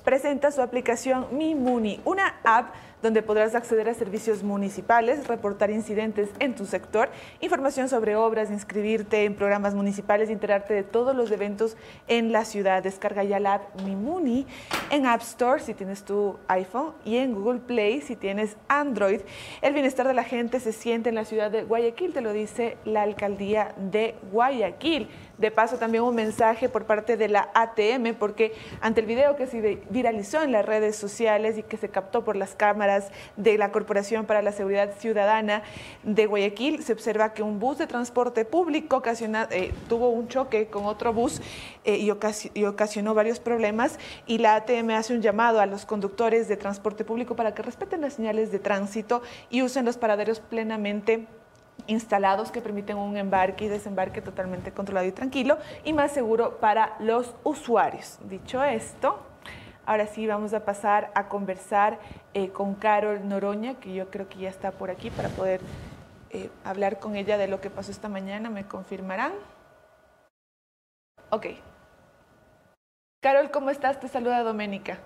[0.05, 6.29] presenta su aplicación Mi Muni, una app donde podrás acceder a servicios municipales, reportar incidentes
[6.39, 7.09] en tu sector,
[7.41, 11.77] información sobre obras, inscribirte en programas municipales, enterarte de todos los eventos
[12.09, 12.83] en la ciudad.
[12.83, 14.47] Descarga ya la app Mimuni
[14.91, 19.21] en App Store si tienes tu iPhone y en Google Play si tienes Android.
[19.63, 22.77] El bienestar de la gente se siente en la ciudad de Guayaquil, te lo dice
[22.85, 25.09] la alcaldía de Guayaquil.
[25.41, 29.47] De paso, también un mensaje por parte de la ATM, porque ante el video que
[29.47, 33.73] se viralizó en las redes sociales y que se captó por las cámaras de la
[33.73, 35.63] Corporación para la Seguridad Ciudadana
[36.03, 39.03] de Guayaquil, se observa que un bus de transporte público
[39.51, 41.41] eh, tuvo un choque con otro bus
[41.85, 42.13] eh, y,
[42.53, 43.99] y ocasionó varios problemas.
[44.27, 48.03] Y la ATM hace un llamado a los conductores de transporte público para que respeten
[48.03, 51.27] las señales de tránsito y usen los paraderos plenamente
[51.87, 56.97] instalados que permiten un embarque y desembarque totalmente controlado y tranquilo y más seguro para
[57.01, 58.19] los usuarios.
[58.25, 59.19] Dicho esto,
[59.87, 61.99] ahora sí vamos a pasar a conversar
[62.35, 65.61] eh, con Carol Noroña, que yo creo que ya está por aquí para poder
[66.31, 68.51] eh, hablar con ella de lo que pasó esta mañana.
[68.51, 69.33] ¿Me confirmarán?
[71.31, 71.47] Ok.
[73.21, 74.01] Carol, ¿cómo estás?
[74.01, 74.99] Te saluda Doménica.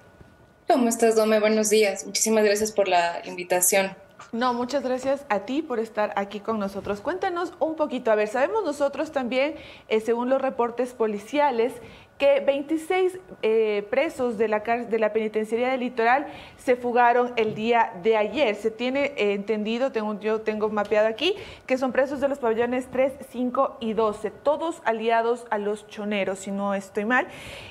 [0.68, 1.40] ¿Cómo estás, Dome?
[1.40, 2.06] Buenos días.
[2.06, 3.94] Muchísimas gracias por la invitación.
[4.32, 7.00] No, muchas gracias a ti por estar aquí con nosotros.
[7.00, 9.54] Cuéntanos un poquito, a ver, sabemos nosotros también,
[9.88, 11.72] eh, según los reportes policiales,
[12.18, 17.92] que 26 eh, presos de la, de la penitenciaría del litoral se fugaron el día
[18.02, 18.54] de ayer.
[18.54, 21.34] Se tiene eh, entendido, tengo, yo tengo mapeado aquí,
[21.66, 26.38] que son presos de los pabellones 3, 5 y 12, todos aliados a los choneros,
[26.38, 27.26] si no estoy mal.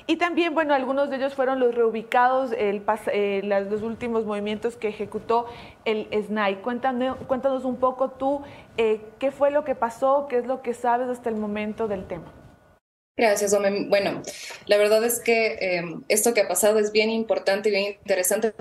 [0.06, 2.82] Y también, bueno, algunos de ellos fueron los reubicados, el,
[3.12, 3.40] eh,
[3.70, 5.46] los últimos movimientos que ejecutó
[5.86, 6.56] el SNAI.
[6.56, 8.42] Cuéntanos, cuéntanos un poco tú
[8.76, 12.43] qué fue lo que pasó, qué es lo que sabes hasta el momento del tema.
[13.16, 13.86] Gracias, Ome.
[13.88, 14.22] Bueno,
[14.66, 18.52] la verdad es que em, esto que ha pasado es bien importante y bien interesante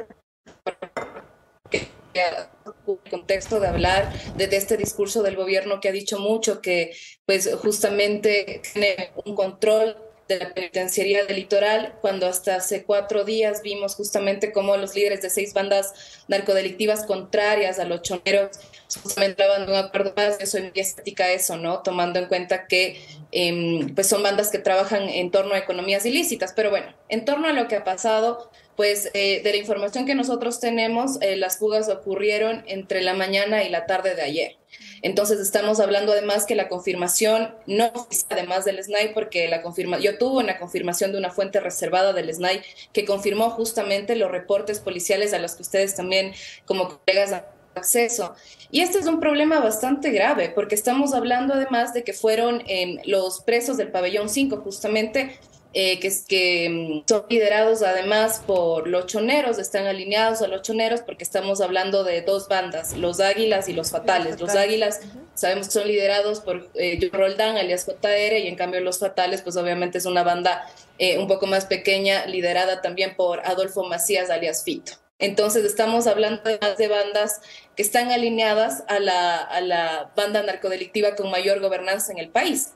[2.13, 6.95] el contexto de hablar de, de, este discurso del gobierno que ha dicho mucho que
[7.25, 9.97] pues justamente tiene un control
[10.33, 15.21] de la penitenciaría del litoral, cuando hasta hace cuatro días vimos justamente cómo los líderes
[15.21, 15.93] de seis bandas
[16.27, 18.59] narcodelictivas contrarias a los choneros
[19.01, 21.81] justamente hablaban de un acuerdo más, eso estética eso, ¿no?
[21.81, 26.53] Tomando en cuenta que em, pues son bandas que trabajan en torno a economías ilícitas.
[26.55, 30.15] Pero bueno, en torno a lo que ha pasado, pues eh, de la información que
[30.15, 34.57] nosotros tenemos, eh, las fugas ocurrieron entre la mañana y la tarde de ayer.
[35.03, 37.91] Entonces estamos hablando además que la confirmación no
[38.29, 42.33] además del SNAI, porque la confirma, yo tuve una confirmación de una fuente reservada del
[42.33, 46.33] SNAI que confirmó justamente los reportes policiales a los que ustedes también
[46.65, 47.43] como colegas han
[47.75, 48.33] acceso.
[48.71, 52.97] Y este es un problema bastante grave, porque estamos hablando además de que fueron em,
[53.05, 55.37] los presos del pabellón 5 justamente
[55.73, 61.01] eh, que, que mm, son liderados además por los choneros, están alineados a los choneros
[61.01, 64.39] porque estamos hablando de dos bandas, los Águilas y los Fatales.
[64.39, 65.01] Los Águilas
[65.33, 69.41] sabemos que son liderados por eh, John Roldán, alias JR, y en cambio los Fatales,
[69.41, 70.67] pues obviamente es una banda
[70.99, 74.93] eh, un poco más pequeña, liderada también por Adolfo Macías, alias Fito.
[75.17, 77.41] Entonces estamos hablando de bandas
[77.75, 82.73] que están alineadas a la, a la banda narcodelictiva con mayor gobernanza en el país.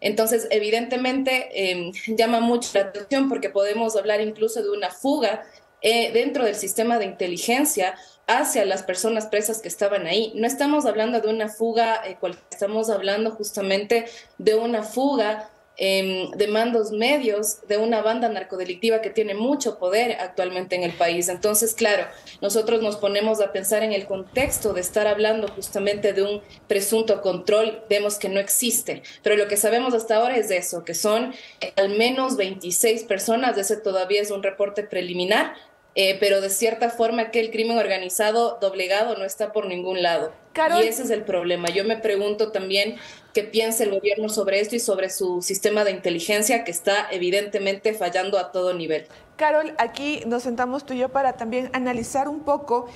[0.00, 5.44] Entonces, evidentemente, em, llama mucho la atención porque podemos hablar incluso de una fuga
[5.82, 7.94] eh, dentro del sistema de inteligencia
[8.26, 10.32] hacia las personas presas que estaban ahí.
[10.34, 12.16] No estamos hablando de una fuga, eh,
[12.50, 14.06] estamos hablando justamente
[14.38, 20.12] de una fuga Em, de mandos medios de una banda narcodelictiva que tiene mucho poder
[20.20, 21.28] actualmente en el país.
[21.28, 22.06] Entonces, claro,
[22.40, 27.20] nosotros nos ponemos a pensar en el contexto de estar hablando justamente de un presunto
[27.20, 31.34] control, vemos que no existe, pero lo que sabemos hasta ahora es eso, que son
[31.76, 35.56] al menos 26 personas, ese todavía es un reporte preliminar,
[35.98, 40.30] eh, pero de cierta forma que el crimen organizado doblegado no está por ningún lado.
[40.78, 41.68] Y ese es el problema.
[41.68, 42.96] Yo me pregunto también
[43.32, 47.94] qué piensa el gobierno sobre esto y sobre su sistema de inteligencia que está evidentemente
[47.94, 49.06] fallando a todo nivel.
[49.36, 52.88] Carol, aquí nos sentamos tú y yo para también analizar un poco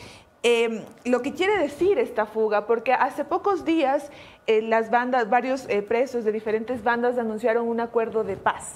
[0.43, 4.11] em, lo que quiere decir esta fuga, porque hace pocos días
[4.47, 8.75] eh, las bandas, varios eh, presos de diferentes bandas anunciaron un acuerdo de paz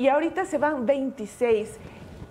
[0.00, 1.68] y ahorita se van 26.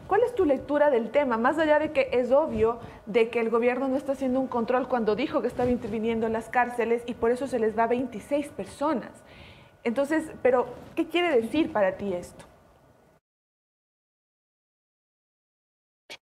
[0.09, 1.37] ¿Cuál es tu lectura del tema?
[1.37, 4.87] Más allá de que es obvio de que el gobierno no está haciendo un control
[4.87, 7.87] cuando dijo que estaba interviniendo en las cárceles y por eso se les va a
[7.87, 9.11] 26 personas.
[9.83, 12.43] Entonces, pero, ¿qué quiere decir para ti esto?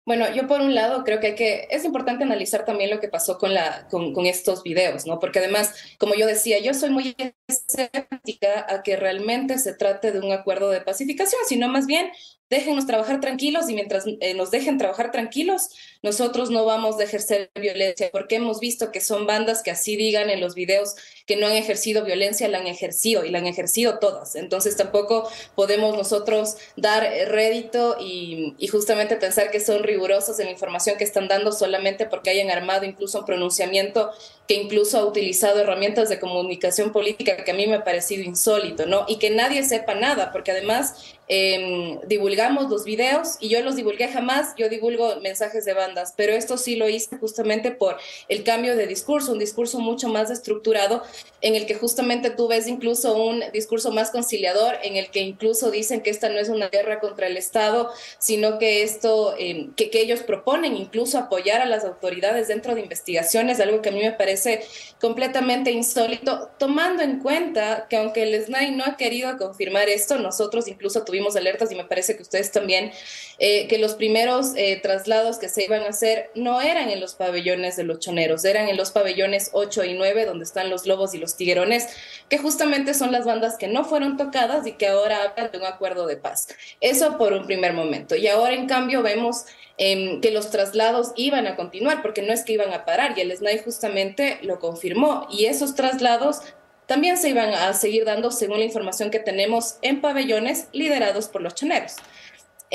[0.06, 3.54] Bueno, yo por un lado creo que es importante analizar también lo que pasó con,
[3.54, 5.18] la, con, con, estos videos, ¿no?
[5.18, 7.16] Porque además, como yo decía, yo soy muy
[7.48, 12.12] escéptica a que realmente se trate de un acuerdo de pacificación, sino más bien
[12.54, 15.70] déjenos trabajar tranquilos y mientras eh, nos dejen trabajar tranquilos,
[16.04, 20.28] nosotros no vamos a ejercer violencia, porque hemos visto que son bandas que así digan
[20.28, 20.96] en los videos
[21.26, 24.36] que no han ejercido violencia, la han ejercido y la han ejercido todas.
[24.36, 30.52] Entonces tampoco podemos nosotros dar rédito y, y justamente pensar que son rigurosos en la
[30.52, 34.10] información que están dando solamente porque hayan armado incluso un pronunciamiento
[34.46, 38.84] que incluso ha utilizado herramientas de comunicación política que a mí me ha parecido insólito,
[38.84, 39.06] ¿no?
[39.08, 44.08] Y que nadie sepa nada, porque además eh, divulgamos los videos y yo los divulgué
[44.08, 47.96] jamás, yo divulgo mensajes de bandas, pero esto sí lo hice justamente por
[48.28, 51.02] el cambio de discurso, un discurso mucho más estructurado
[51.40, 55.70] en el que justamente tú ves incluso un discurso más conciliador, en el que incluso
[55.70, 59.90] dicen que esta no es una guerra contra el Estado, sino que esto, eh, que,
[59.90, 64.00] que ellos proponen incluso apoyar a las autoridades dentro de investigaciones, algo que a mí
[64.00, 64.64] me parece
[65.00, 70.66] completamente insólito, tomando en cuenta que aunque el SNAI no ha querido confirmar esto, nosotros
[70.66, 72.90] incluso tuvimos alertas y me parece que ustedes también,
[73.38, 77.76] eh, que los primeros eh, traslados que se iban hacer no eran en los pabellones
[77.76, 81.18] de los choneros, eran en los pabellones 8 y 9, donde están los lobos y
[81.18, 81.88] los tiguerones,
[82.28, 85.64] que justamente son las bandas que no fueron tocadas y que ahora hablan de un
[85.64, 86.48] acuerdo de paz.
[86.80, 88.16] Eso por un primer momento.
[88.16, 89.44] Y ahora, en cambio, vemos
[89.76, 93.20] em, que los traslados iban a continuar, porque no es que iban a parar, y
[93.20, 95.26] el SNAI justamente lo confirmó.
[95.30, 96.42] Y esos traslados
[96.86, 101.40] también se iban a seguir dando según la información que tenemos en pabellones liderados por
[101.40, 101.96] los choneros.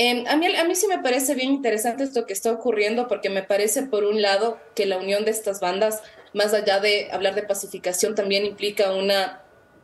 [0.01, 3.29] Em, a, mí, a mí sí me parece bien interesante esto que está ocurriendo porque
[3.29, 6.01] me parece, por un lado, que la unión de estas bandas,
[6.33, 9.43] más allá de hablar de pacificación, también implica una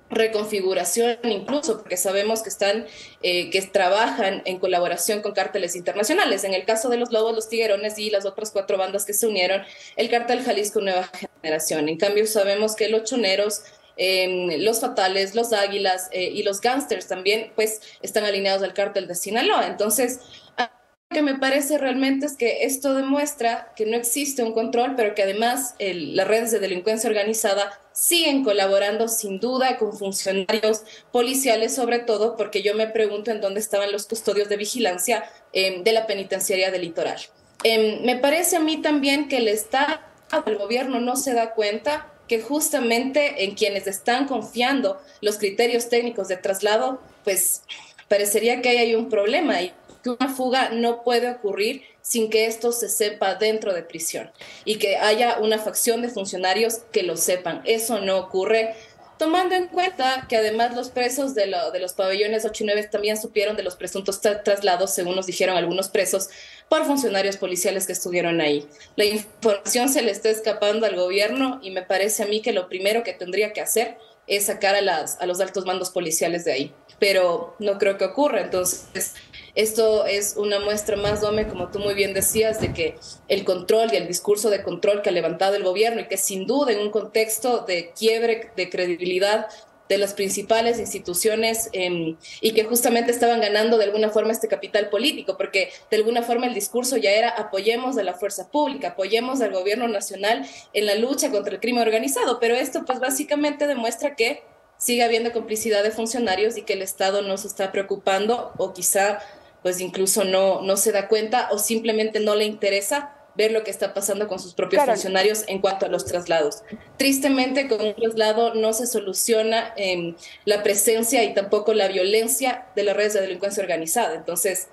[0.09, 2.85] reconfiguración incluso porque sabemos que están
[3.23, 6.45] eh, que trabajan en colaboración con cárteles internacionales.
[6.45, 9.27] En el caso de los lobos los tiguerones y las otras cuatro bandas que se
[9.27, 9.63] unieron
[9.97, 11.09] el cártel Jalisco Nueva
[11.41, 11.89] Generación.
[11.89, 13.63] En cambio sabemos que los choneros
[13.97, 19.07] Em, los fatales, los águilas eh, y los gángsters también, pues están alineados al cártel
[19.07, 19.67] de Sinaloa.
[19.67, 20.19] Entonces,
[20.57, 25.15] lo que me parece realmente es que esto demuestra que no existe un control, pero
[25.15, 30.81] que además las redes de delincuencia organizada siguen colaborando sin duda con funcionarios
[31.11, 35.23] policiales, sobre todo porque yo me pregunto en dónde estaban los custodios de vigilancia
[35.53, 37.21] em, de la penitenciaría del litoral.
[37.63, 39.99] Em, me parece a mí también que el Estado,
[40.45, 46.27] el gobierno no se da cuenta que justamente en quienes están confiando los criterios técnicos
[46.27, 47.61] de traslado, pues
[48.07, 49.73] parecería que hay un problema y
[50.03, 54.31] que una fuga no puede ocurrir sin que esto se sepa dentro de prisión
[54.63, 57.61] y que haya una facción de funcionarios que lo sepan.
[57.65, 58.75] Eso no ocurre
[59.17, 63.19] tomando en cuenta que además los presos de, de los pabellones 8 y 9 también
[63.19, 66.29] supieron de los presuntos traslados, según nos dijeron algunos presos,
[66.69, 68.67] por funcionarios policiales que estuvieron ahí.
[68.95, 72.67] La información se le está escapando al gobierno y me parece a mí que lo
[72.67, 73.97] primero que tendría que hacer
[74.27, 78.41] es sacar a, los altos mandos policiales de ahí, pero no creo que ocurra.
[78.41, 79.13] Entonces,
[79.53, 82.97] esto es una muestra más, Dome, como tú muy bien decías, de que
[83.27, 86.47] el control y el discurso de control que ha levantado el gobierno y que sin
[86.47, 89.47] duda en un contexto de quiebre de credibilidad
[89.87, 94.89] de las principales instituciones em, y que justamente estaban ganando de alguna forma este capital
[94.89, 99.41] político, porque de alguna forma el discurso ya era apoyemos a la fuerza pública, apoyemos
[99.41, 104.15] al gobierno nacional en la lucha contra el crimen organizado, pero esto pues básicamente demuestra
[104.15, 104.43] que
[104.77, 109.19] sigue habiendo complicidad de funcionarios y que el Estado no se está preocupando o quizá
[109.61, 113.71] pues incluso no, no se da cuenta o simplemente no le interesa ver lo que
[113.71, 116.63] está pasando con sus propios funcionarios en cuanto a los traslados.
[116.97, 120.15] Tristemente, con un traslado no se soluciona eh,
[120.45, 124.15] la presencia y tampoco la violencia de las redes de delincuencia organizada.
[124.15, 124.67] Entonces,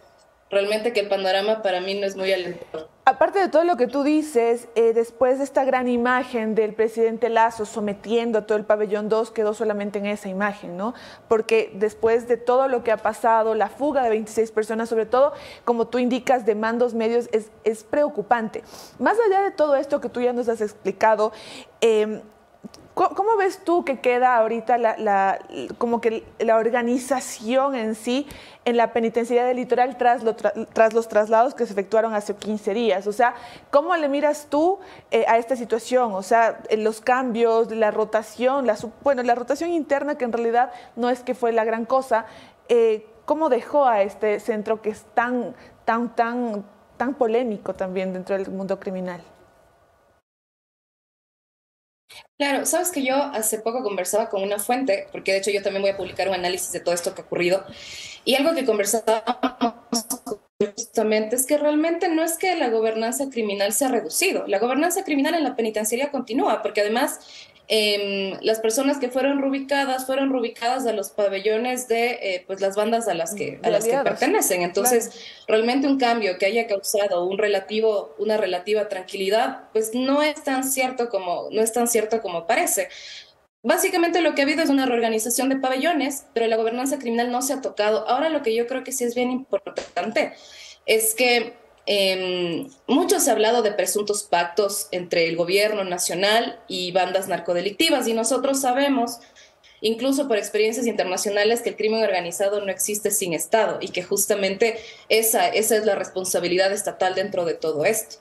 [0.53, 2.89] realmente que el panorama para mí no es muy alentador.
[3.05, 7.31] Aparte de todo lo que tú dices, eh, después de esta gran imagen del presidente
[7.31, 10.95] Lazo sometiendo a todo el pabellón 2, quedó solamente en esa imagen, ¿no?
[11.27, 15.33] Porque después de todo lo que ha pasado, la fuga de 26 personas, sobre todo,
[15.65, 18.63] como tú indicas, de mandos medios, es, es preocupante.
[19.01, 21.33] Más allá de todo esto que tú ya nos has explicado,
[21.81, 22.23] eh,
[23.11, 25.39] ¿Cómo ves tú que queda ahorita la,
[25.79, 28.27] como que la organización en sí
[28.65, 33.07] en la penitenciaría del litoral tras, los traslados que se efectuaron hace 15 días?
[33.07, 33.35] O sea,
[33.71, 34.79] ¿cómo le miras tú
[35.11, 36.13] eh, a esta situación?
[36.15, 41.11] O sea, los cambios, la rotación, la, bueno, la rotación interna que en realidad no
[41.11, 42.27] es que fue la gran cosa,
[42.69, 46.65] eh, ¿cómo dejó a este centro que es tan, tan, tan,
[46.97, 49.23] tan polémico también dentro del mundo criminal?
[52.43, 55.83] Claro, sabes que yo hace poco conversaba con una fuente, porque de hecho yo también
[55.83, 57.65] voy a publicar un análisis de todo esto que ha ocurrido,
[58.25, 59.77] y algo que conversábamos
[60.59, 65.05] justamente es que realmente no es que la gobernanza criminal se ha reducido, la gobernanza
[65.05, 67.21] criminal en la penitenciaría continúa, porque además
[67.69, 72.77] eh, las personas que fueron rubicadas fueron rubicadas a los pabellones de eh, pues las
[72.77, 74.63] bandas a las que, a las que pertenecen.
[74.63, 75.11] Entonces,
[75.47, 80.65] realmente un cambio que haya causado un relativo, una relativa tranquilidad, pues no es tan
[80.65, 82.89] cierto como, no es tan cierto como parece.
[83.63, 87.43] Básicamente lo que ha habido es una reorganización de pabellones, pero la gobernanza criminal no
[87.43, 88.09] se ha tocado.
[88.09, 90.35] Ahora lo que yo creo que sí es bien importante
[90.85, 96.93] es que eh, mucho se ha hablado de presuntos pactos entre el gobierno nacional y
[96.93, 99.19] bandas narcodelictivas y nosotros sabemos,
[99.81, 104.79] incluso por experiencias internacionales, que el crimen organizado no existe sin Estado y que justamente
[105.09, 108.17] esa, esa es la responsabilidad estatal dentro de todo esto.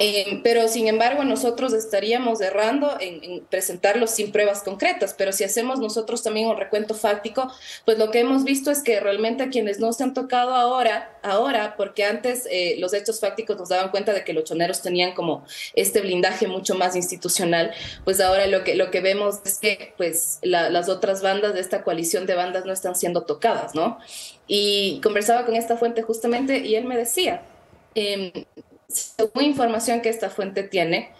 [0.00, 5.14] Eh, pero sin embargo, nosotros estaríamos errando en, presentarlos sin pruebas concretas.
[5.16, 7.52] Pero si hacemos nosotros también un recuento fáctico,
[7.84, 11.18] pues lo que hemos visto es que realmente a quienes no se han tocado ahora,
[11.22, 15.14] ahora, porque antes eh, los hechos fácticos nos daban cuenta de que los choneros tenían
[15.14, 17.72] como este blindaje mucho más institucional,
[18.04, 21.82] pues ahora lo que, lo que vemos es que pues las otras bandas de esta
[21.82, 23.98] coalición de bandas no están siendo tocadas, ¿no?
[24.46, 27.42] Y conversaba con esta fuente justamente y él me decía,
[27.94, 28.46] eh,
[28.92, 31.10] según información que esta fuente tiene,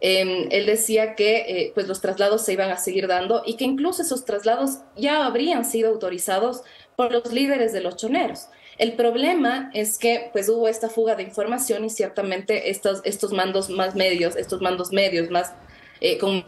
[0.00, 3.64] em, él decía que eh, pues los traslados se iban a seguir dando y que
[3.64, 6.62] incluso esos traslados ya habrían sido autorizados
[6.96, 8.48] por los líderes de los choneros.
[8.78, 13.70] El problema es que pues hubo esta fuga de información y ciertamente estos, estos mandos
[13.70, 15.52] más medios, estos mandos medios más
[16.00, 16.44] eh, con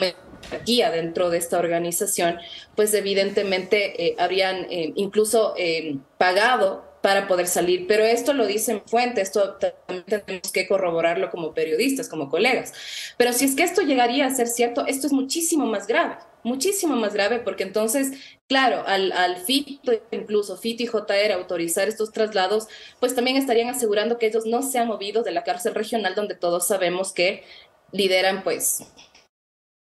[0.66, 2.38] guía dentro de esta organización,
[2.74, 5.54] pues evidentemente eh, habrían incluso
[6.18, 7.86] pagado para poder salir.
[7.86, 12.72] Pero esto lo dicen fuentes, esto también tenemos que corroborarlo como periodistas, como colegas.
[13.18, 16.96] Pero si es que esto llegaría a ser cierto, esto es muchísimo más grave, muchísimo
[16.96, 18.12] más grave, porque entonces,
[18.48, 22.68] claro, al, al FITO, incluso FITO y JR autorizar estos traslados,
[23.00, 26.34] pues también estarían asegurando que ellos no se han movido de la cárcel regional donde
[26.36, 27.44] todos sabemos que
[27.92, 28.82] lideran pues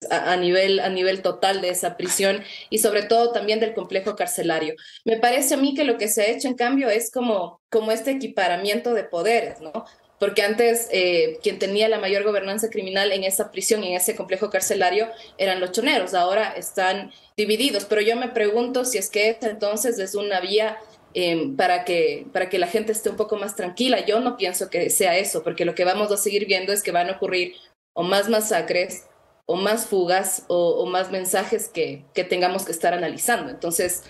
[0.10, 4.76] a, nivel, a nivel total de esa prisión y sobre todo también del complejo carcelario.
[5.04, 7.92] Me parece a mí que lo que se ha hecho en cambio es como, como
[7.92, 9.86] este equiparamiento de poderes, ¿no?
[10.20, 14.50] Porque antes eh, quien tenía la mayor gobernanza criminal en esa prisión en ese complejo
[14.50, 17.86] carcelario eran los choneros, ahora están divididos.
[17.86, 20.78] Pero yo me pregunto si es que entonces es una vía
[21.14, 24.06] em, para, que, para que la gente esté un poco más tranquila.
[24.06, 26.92] Yo no pienso que sea eso, porque lo que vamos a seguir viendo es que
[26.92, 27.56] van a ocurrir
[27.94, 29.06] o más masacres
[29.46, 33.52] o más fugas o, más mensajes que, tengamos que estar analizando.
[33.52, 34.04] Entonces,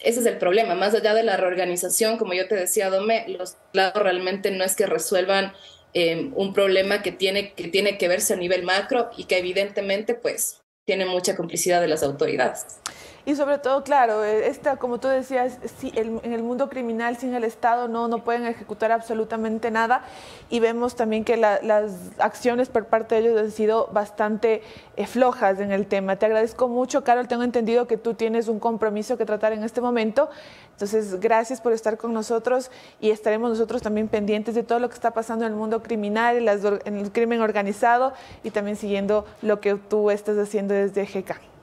[0.00, 0.74] ese es el problema.
[0.74, 4.74] Más allá de la reorganización, como yo te decía, Dome, los lados realmente no es
[4.74, 5.52] que resuelvan
[5.92, 10.14] eh, un problema que tiene, que tiene que verse a nivel macro y que evidentemente
[10.14, 12.80] pues tiene mucha complicidad de las autoridades.
[13.26, 17.44] Y sobre todo, claro, eh, esta, como tú decías, en el mundo criminal sin el
[17.44, 20.02] Estado no, no pueden ejecutar absolutamente nada
[20.50, 24.62] y vemos también que las acciones por parte de ellos han sido bastante
[24.96, 26.16] eh, flojas en el tema.
[26.16, 29.80] Te agradezco mucho, Carol, tengo entendido que tú tienes un compromiso que tratar en este
[29.80, 30.28] momento,
[30.72, 32.70] entonces gracias por estar con nosotros
[33.00, 36.46] y estaremos nosotros también pendientes de todo lo que está pasando en el mundo criminal,
[36.84, 38.12] en el crimen organizado
[38.42, 41.53] y también siguiendo lo que tú estás haciendo desde GK.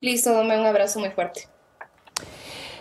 [0.00, 1.48] Listo, dame un abrazo muy fuerte.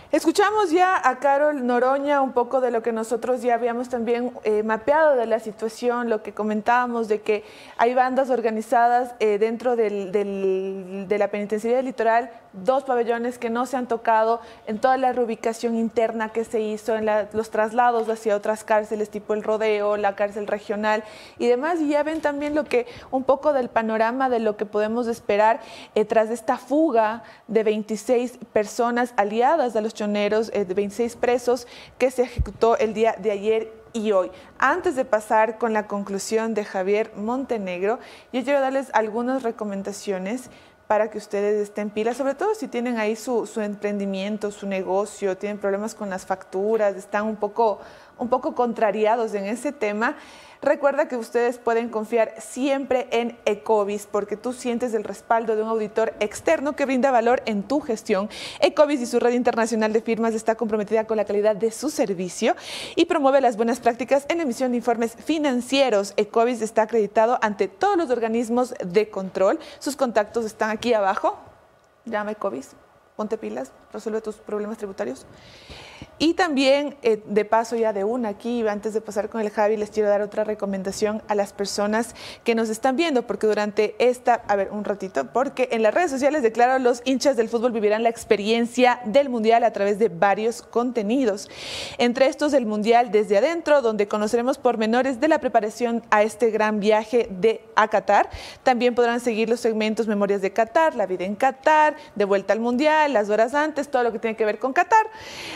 [0.10, 4.64] Escuchamos ya a Carol Noroña un poco de lo que nosotros ya habíamos también eh,
[4.64, 7.44] mapeado de la situación, lo que comentábamos de que
[7.78, 13.66] hay bandas organizadas eh, dentro del, de la penitenciaría del litoral dos pabellones que no
[13.68, 18.10] se han tocado en toda la reubicación interna que se hizo, en la- los traslados
[18.10, 21.04] hacia otras cárceles tipo el Rodeo, la cárcel regional
[21.38, 21.80] y demás.
[21.82, 25.60] Y ya ven también lo que, un poco del panorama de lo que podemos esperar
[25.94, 31.66] eh, tras esta fuga de 26 personas aliadas a los eh, de 26 presos
[31.98, 34.30] que se ejecutó el día de ayer y hoy.
[34.60, 37.98] Antes de pasar con la conclusión de Javier Montenegro,
[38.32, 40.52] yo quiero darles algunas recomendaciones
[40.86, 45.58] para que ustedes estén pilas, sobre todo si tienen ahí su emprendimiento, su negocio, tienen
[45.58, 47.80] problemas con las facturas, están un poco,
[48.20, 50.16] un poco contrariados en ese tema.
[50.62, 55.70] Recuerda que ustedes pueden confiar siempre en Ecovis porque tú sientes el respaldo de un
[55.70, 58.28] auditor externo que brinda valor en tu gestión.
[58.60, 62.56] Ecovis y su red internacional de firmas está comprometida con la calidad de su servicio
[62.96, 66.14] y promueve las buenas prácticas en la emisión de informes financieros.
[66.18, 69.60] Ecovis está acreditado ante todos los organismos de control.
[69.78, 71.38] Sus contactos están aquí abajo.
[72.06, 72.72] Llama Ecovis,
[73.18, 75.26] ponte pilas, resuelve tus problemas tributarios.
[76.20, 79.78] Y también, eh, de paso ya de una aquí, antes de pasar con el Javi,
[79.78, 84.34] les quiero dar otra recomendación a las personas que nos están viendo, porque durante esta,
[84.48, 88.02] a ver, un ratito, porque en las redes sociales declaro los hinchas del fútbol vivirán
[88.02, 91.50] la experiencia del Mundial a través de varios contenidos.
[92.00, 96.80] Entre estos, el Mundial desde adentro, donde conoceremos pormenores de la preparación a este gran
[96.80, 98.30] viaje de a Qatar.
[98.64, 102.60] También podrán seguir los segmentos Memorias de Qatar, La vida en Qatar, De vuelta al
[102.60, 105.08] Mundial, las horas antes, todo lo que tiene que ver con Qatar,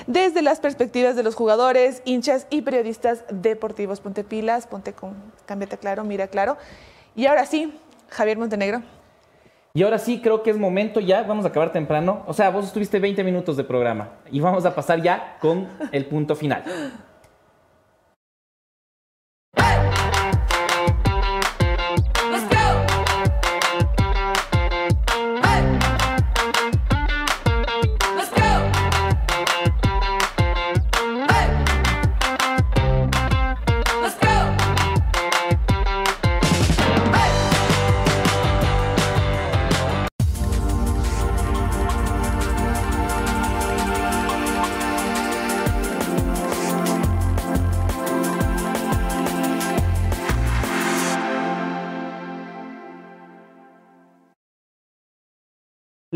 [0.07, 3.99] desde las perspectivas de los jugadores, hinchas y periodistas deportivos.
[3.99, 6.57] Ponte pilas, ponte con, cámbiate claro, mira claro.
[7.15, 7.77] Y ahora sí,
[8.09, 8.81] Javier Montenegro.
[9.73, 12.23] Y ahora sí, creo que es momento ya, vamos a acabar temprano.
[12.27, 16.05] O sea, vos estuviste 20 minutos de programa y vamos a pasar ya con el
[16.05, 16.63] punto final.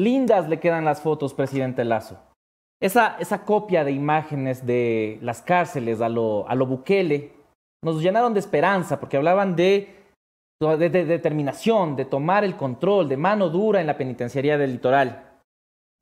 [0.06, 2.20] Lindas le quedan las fotos, presidente Lazo.
[2.80, 7.32] Esa, esa copia de imágenes de las cárceles a lo, a lo Bukele
[7.84, 9.95] nos llenaron de esperanza porque hablaban de,
[10.62, 15.39] de, de determinación, de tomar el control, de mano dura en la penitenciaría del litoral.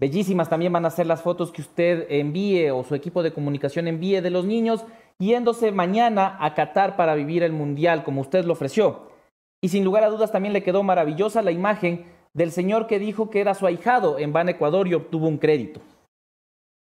[0.02, 3.88] Bellísimas también van a ser las fotos que usted envíe o su equipo de comunicación
[3.88, 4.86] envíe de los niños
[5.18, 9.14] yéndose mañana a Qatar para vivir el Mundial como usted lo ofreció.
[9.64, 13.30] Y sin lugar a dudas también le quedó maravillosa la imagen del señor que dijo
[13.30, 15.82] que era su ahijado en Ban Ecuador y obtuvo un crédito.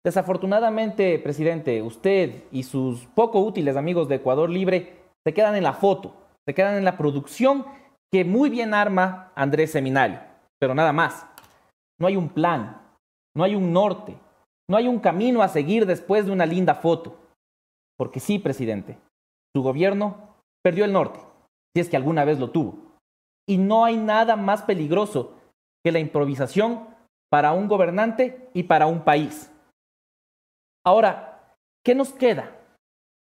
[0.04, 4.94] Desafortunadamente, presidente, usted y sus poco útiles amigos de Ecuador Libre
[5.26, 6.16] se quedan en la foto,
[6.48, 7.66] se quedan en la producción
[8.12, 10.20] que muy bien arma Andrés Seminario,
[10.60, 11.28] pero nada más.
[12.00, 12.82] No hay un plan,
[13.36, 14.16] no hay un norte,
[14.70, 17.18] no hay un camino a seguir después de una linda foto.
[17.98, 18.98] Porque sí, presidente,
[19.56, 21.20] su gobierno perdió el norte,
[21.76, 22.87] si es que alguna vez lo tuvo.
[23.48, 25.34] Y no hay nada más peligroso
[25.84, 26.88] que la improvisación
[27.30, 29.52] para un gobernante y para un país.
[30.86, 32.52] Ahora, ¿qué nos queda?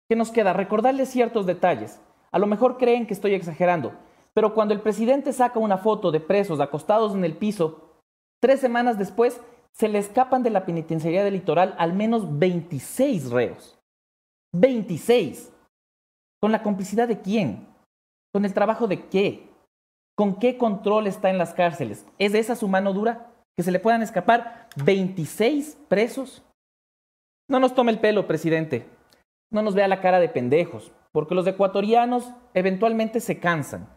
[0.09, 0.53] ¿Qué nos queda?
[0.53, 2.01] Recordarles ciertos detalles.
[2.31, 3.93] A lo mejor creen que estoy exagerando,
[4.33, 7.99] pero cuando el presidente saca una foto de presos acostados en el piso,
[8.39, 9.41] tres semanas después
[9.73, 13.79] se le escapan de la penitenciaría del litoral al menos 26 reos.
[14.53, 15.51] 26.
[16.41, 17.67] ¿Con la complicidad de quién?
[18.33, 19.48] ¿Con el trabajo de qué?
[20.19, 22.05] ¿Con qué control está en las cárceles?
[22.17, 23.31] ¿Es esa su mano dura?
[23.55, 26.43] ¿Que se le puedan escapar 26 presos?
[27.49, 28.85] No nos tome el pelo, presidente.
[29.49, 33.87] No nos vea la cara de pendejos, porque los ecuatorianos eventualmente se cansan.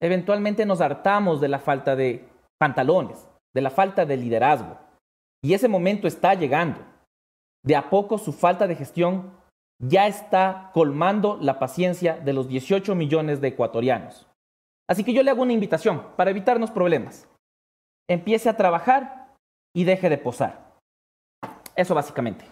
[0.00, 2.26] Eventualmente nos hartamos de la falta de
[2.58, 4.78] pantalones, de la falta de liderazgo.
[5.42, 6.80] Y ese momento está llegando.
[7.62, 9.32] De a poco su falta de gestión
[9.78, 14.31] ya está colmando la paciencia de los 18 millones de ecuatorianos.
[14.92, 17.26] Así que yo le hago una invitación para evitarnos problemas.
[18.10, 19.28] Empiece a trabajar
[19.74, 20.74] y deje de posar.
[21.74, 22.44] Eso básicamente.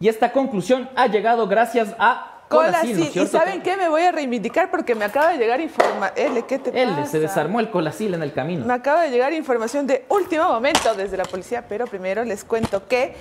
[0.00, 2.98] Y esta conclusión ha llegado gracias a Colacil.
[3.14, 3.76] ¿no ¿Y saben qué?
[3.76, 6.42] Me voy a reivindicar porque me acaba de llegar información.
[6.48, 7.06] ¿Qué te Él pasa?
[7.06, 8.66] se desarmó el colacil en el camino.
[8.66, 12.88] Me acaba de llegar información de último momento desde la policía, pero primero les cuento
[12.88, 13.14] que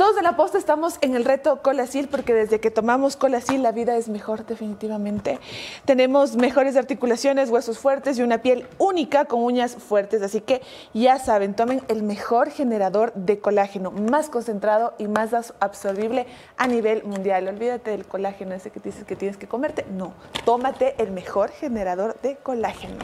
[0.00, 3.70] Todos de la posta estamos en el reto Colasil porque desde que tomamos Colasil la
[3.70, 5.38] vida es mejor definitivamente.
[5.84, 10.22] Tenemos mejores articulaciones, huesos fuertes y una piel única con uñas fuertes.
[10.22, 10.62] Así que
[10.94, 17.04] ya saben, tomen el mejor generador de colágeno, más concentrado y más absorbible a nivel
[17.04, 17.46] mundial.
[17.48, 19.84] Olvídate del colágeno ese que dices que tienes que comerte.
[19.90, 20.14] No,
[20.46, 22.96] tómate el mejor generador de colágeno.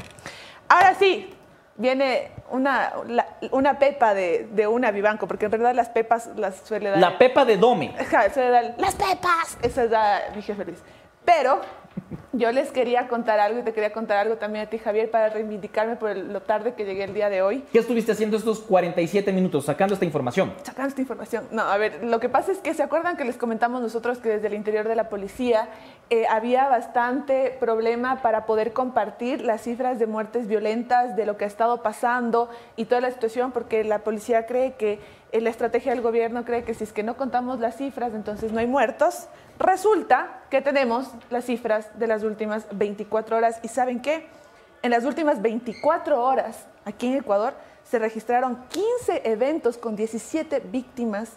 [0.66, 1.28] Ahora sí,
[1.76, 2.92] viene una,
[3.50, 6.98] una pepa de, de una vivanco, porque en realidad las pepas las suele dar.
[6.98, 7.94] La pepa de Dome.
[8.32, 9.58] suele dar, las pepas.
[9.62, 10.82] Esa es la mi jefe feliz.
[11.24, 11.60] Pero
[12.32, 15.28] yo les quería contar algo y te quería contar algo también a ti, Javier, para
[15.28, 17.64] reivindicarme por lo tarde que llegué el día de hoy.
[17.72, 20.52] ¿Qué estuviste haciendo estos 47 minutos sacando esta información?
[20.62, 21.44] Sacando esta información.
[21.50, 24.28] No, a ver, lo que pasa es que se acuerdan que les comentamos nosotros que
[24.28, 25.68] desde el interior de la policía
[26.10, 31.44] eh, había bastante problema para poder compartir las cifras de muertes violentas, de lo que
[31.44, 35.00] ha estado pasando y toda la situación, porque la policía cree que
[35.32, 38.52] eh, la estrategia del gobierno cree que si es que no contamos las cifras, entonces
[38.52, 39.28] no hay muertos.
[39.58, 44.26] Resulta que tenemos las cifras de las últimas 24 horas y ¿saben qué?
[44.82, 51.32] En las últimas 24 horas aquí en Ecuador se registraron 15 eventos con 17 víctimas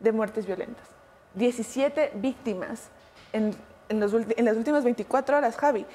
[0.00, 0.86] de muertes violentas.
[1.34, 2.88] 17 víctimas
[3.32, 3.54] en,
[3.88, 5.86] en, las últimas 24 horas, Javi.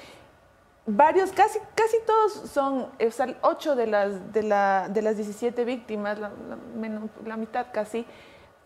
[0.86, 5.64] Varios, casi, casi todos son, o sea, 8 de las, de, la, de las 17
[5.64, 8.04] víctimas, la mitad casi,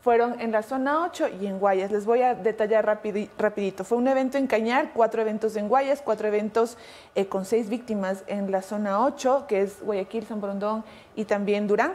[0.05, 1.91] fueron en la zona 8 y en Guayas.
[1.91, 3.85] Les voy a detallar rapidito.
[3.85, 6.77] Fue un evento en Cañar, cuatro eventos en Guayas, cuatro eventos
[7.15, 10.85] eh, con seis víctimas en la zona 8, que es Guayaquil, San Borondón
[11.17, 11.95] y también Durán.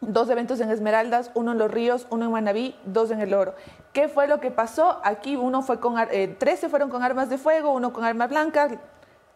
[0.00, 3.54] Dos eventos en Esmeraldas, uno en Los Ríos, uno en Manabí, dos en El Oro.
[3.92, 5.00] ¿Qué fue lo que pasó?
[5.04, 8.72] Aquí uno fue con, eh, 13 fueron con armas de fuego, uno con armas blancas,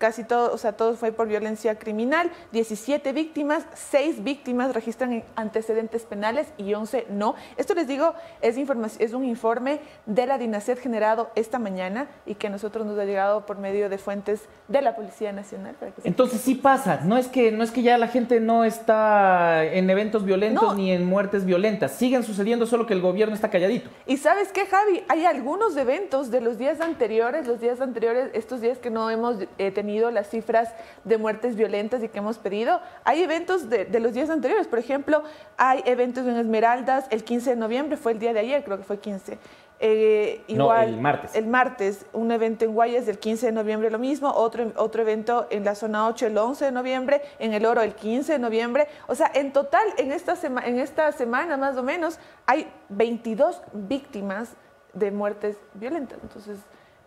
[0.00, 6.04] casi todo, o sea, todo fue por violencia criminal, 17 víctimas, 6 víctimas registran antecedentes
[6.04, 7.34] penales y 11 no.
[7.58, 8.56] Esto les digo, es,
[8.98, 13.04] es un informe de la DINASET generado esta mañana y que a nosotros nos ha
[13.04, 15.76] llegado por medio de fuentes de la Policía Nacional.
[16.02, 19.90] Entonces sí pasa, no es, que, no es que ya la gente no está en
[19.90, 23.90] eventos violentos ni en muertes violentas, siguen sucediendo solo que el gobierno está calladito.
[24.06, 28.62] Y sabes qué, Javi, hay algunos eventos de los días anteriores, los días anteriores, estos
[28.62, 30.72] días que no hemos eh, tenido las cifras
[31.04, 32.80] de muertes violentas y que hemos pedido.
[33.04, 35.22] Hay eventos de, los días anteriores, por ejemplo,
[35.56, 38.84] hay eventos en Esmeraldas, el 15 de noviembre, fue el día de ayer, creo que
[38.84, 39.38] fue 15.
[39.82, 41.34] Eh, igual, el martes.
[41.34, 45.46] El martes, un evento en Guayas el 15 de noviembre lo mismo, otro, otro evento
[45.50, 48.88] en la zona 8 el 11 de noviembre, en el Oro el 15 de noviembre.
[49.08, 50.36] O sea, en total, en esta,
[50.66, 54.54] en esta semana más o menos, hay 22 víctimas
[54.92, 56.18] de muertes violentas.
[56.22, 56.58] Entonces,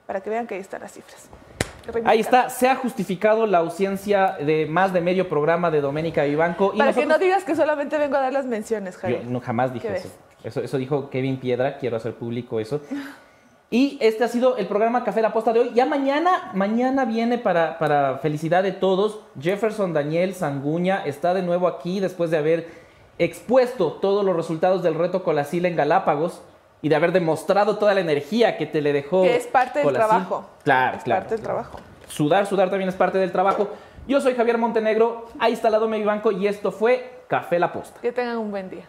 [0.08, 1.30] para que vean que ahí están las cifras.
[2.06, 6.72] Ahí está, se ha justificado la ausencia de más de medio programa de Doménica Vivanco.
[6.74, 9.24] Y Para que no digas que solamente vengo a dar las menciones, Javier.
[9.24, 9.94] Yo no, jamás dije
[10.44, 10.62] eso.
[10.62, 10.78] eso.
[10.78, 12.82] dijo Kevin Piedra, quiero hacer público eso.
[13.70, 15.72] Y este ha sido el programa Café La Posta de hoy.
[15.74, 19.20] Ya mañana, mañana viene para, para felicidad de todos.
[19.40, 22.68] Jefferson Daniel Sanguña está de nuevo aquí después de haber
[23.18, 26.44] expuesto todos los resultados del reto Colacil en Galápagos
[26.84, 29.24] y de haber demostrado toda la energía que te le dejó.
[29.24, 30.46] Que es parte del trabajo.
[30.66, 31.22] Claro, es claro.
[31.22, 31.80] parte del trabajo.
[32.10, 33.70] Sudar, sudar también es parte del trabajo.
[34.06, 38.02] Yo soy Javier Montenegro, ha instalado mi banco y esto fue Café La Posta.
[38.02, 38.84] Que tengan un buen día.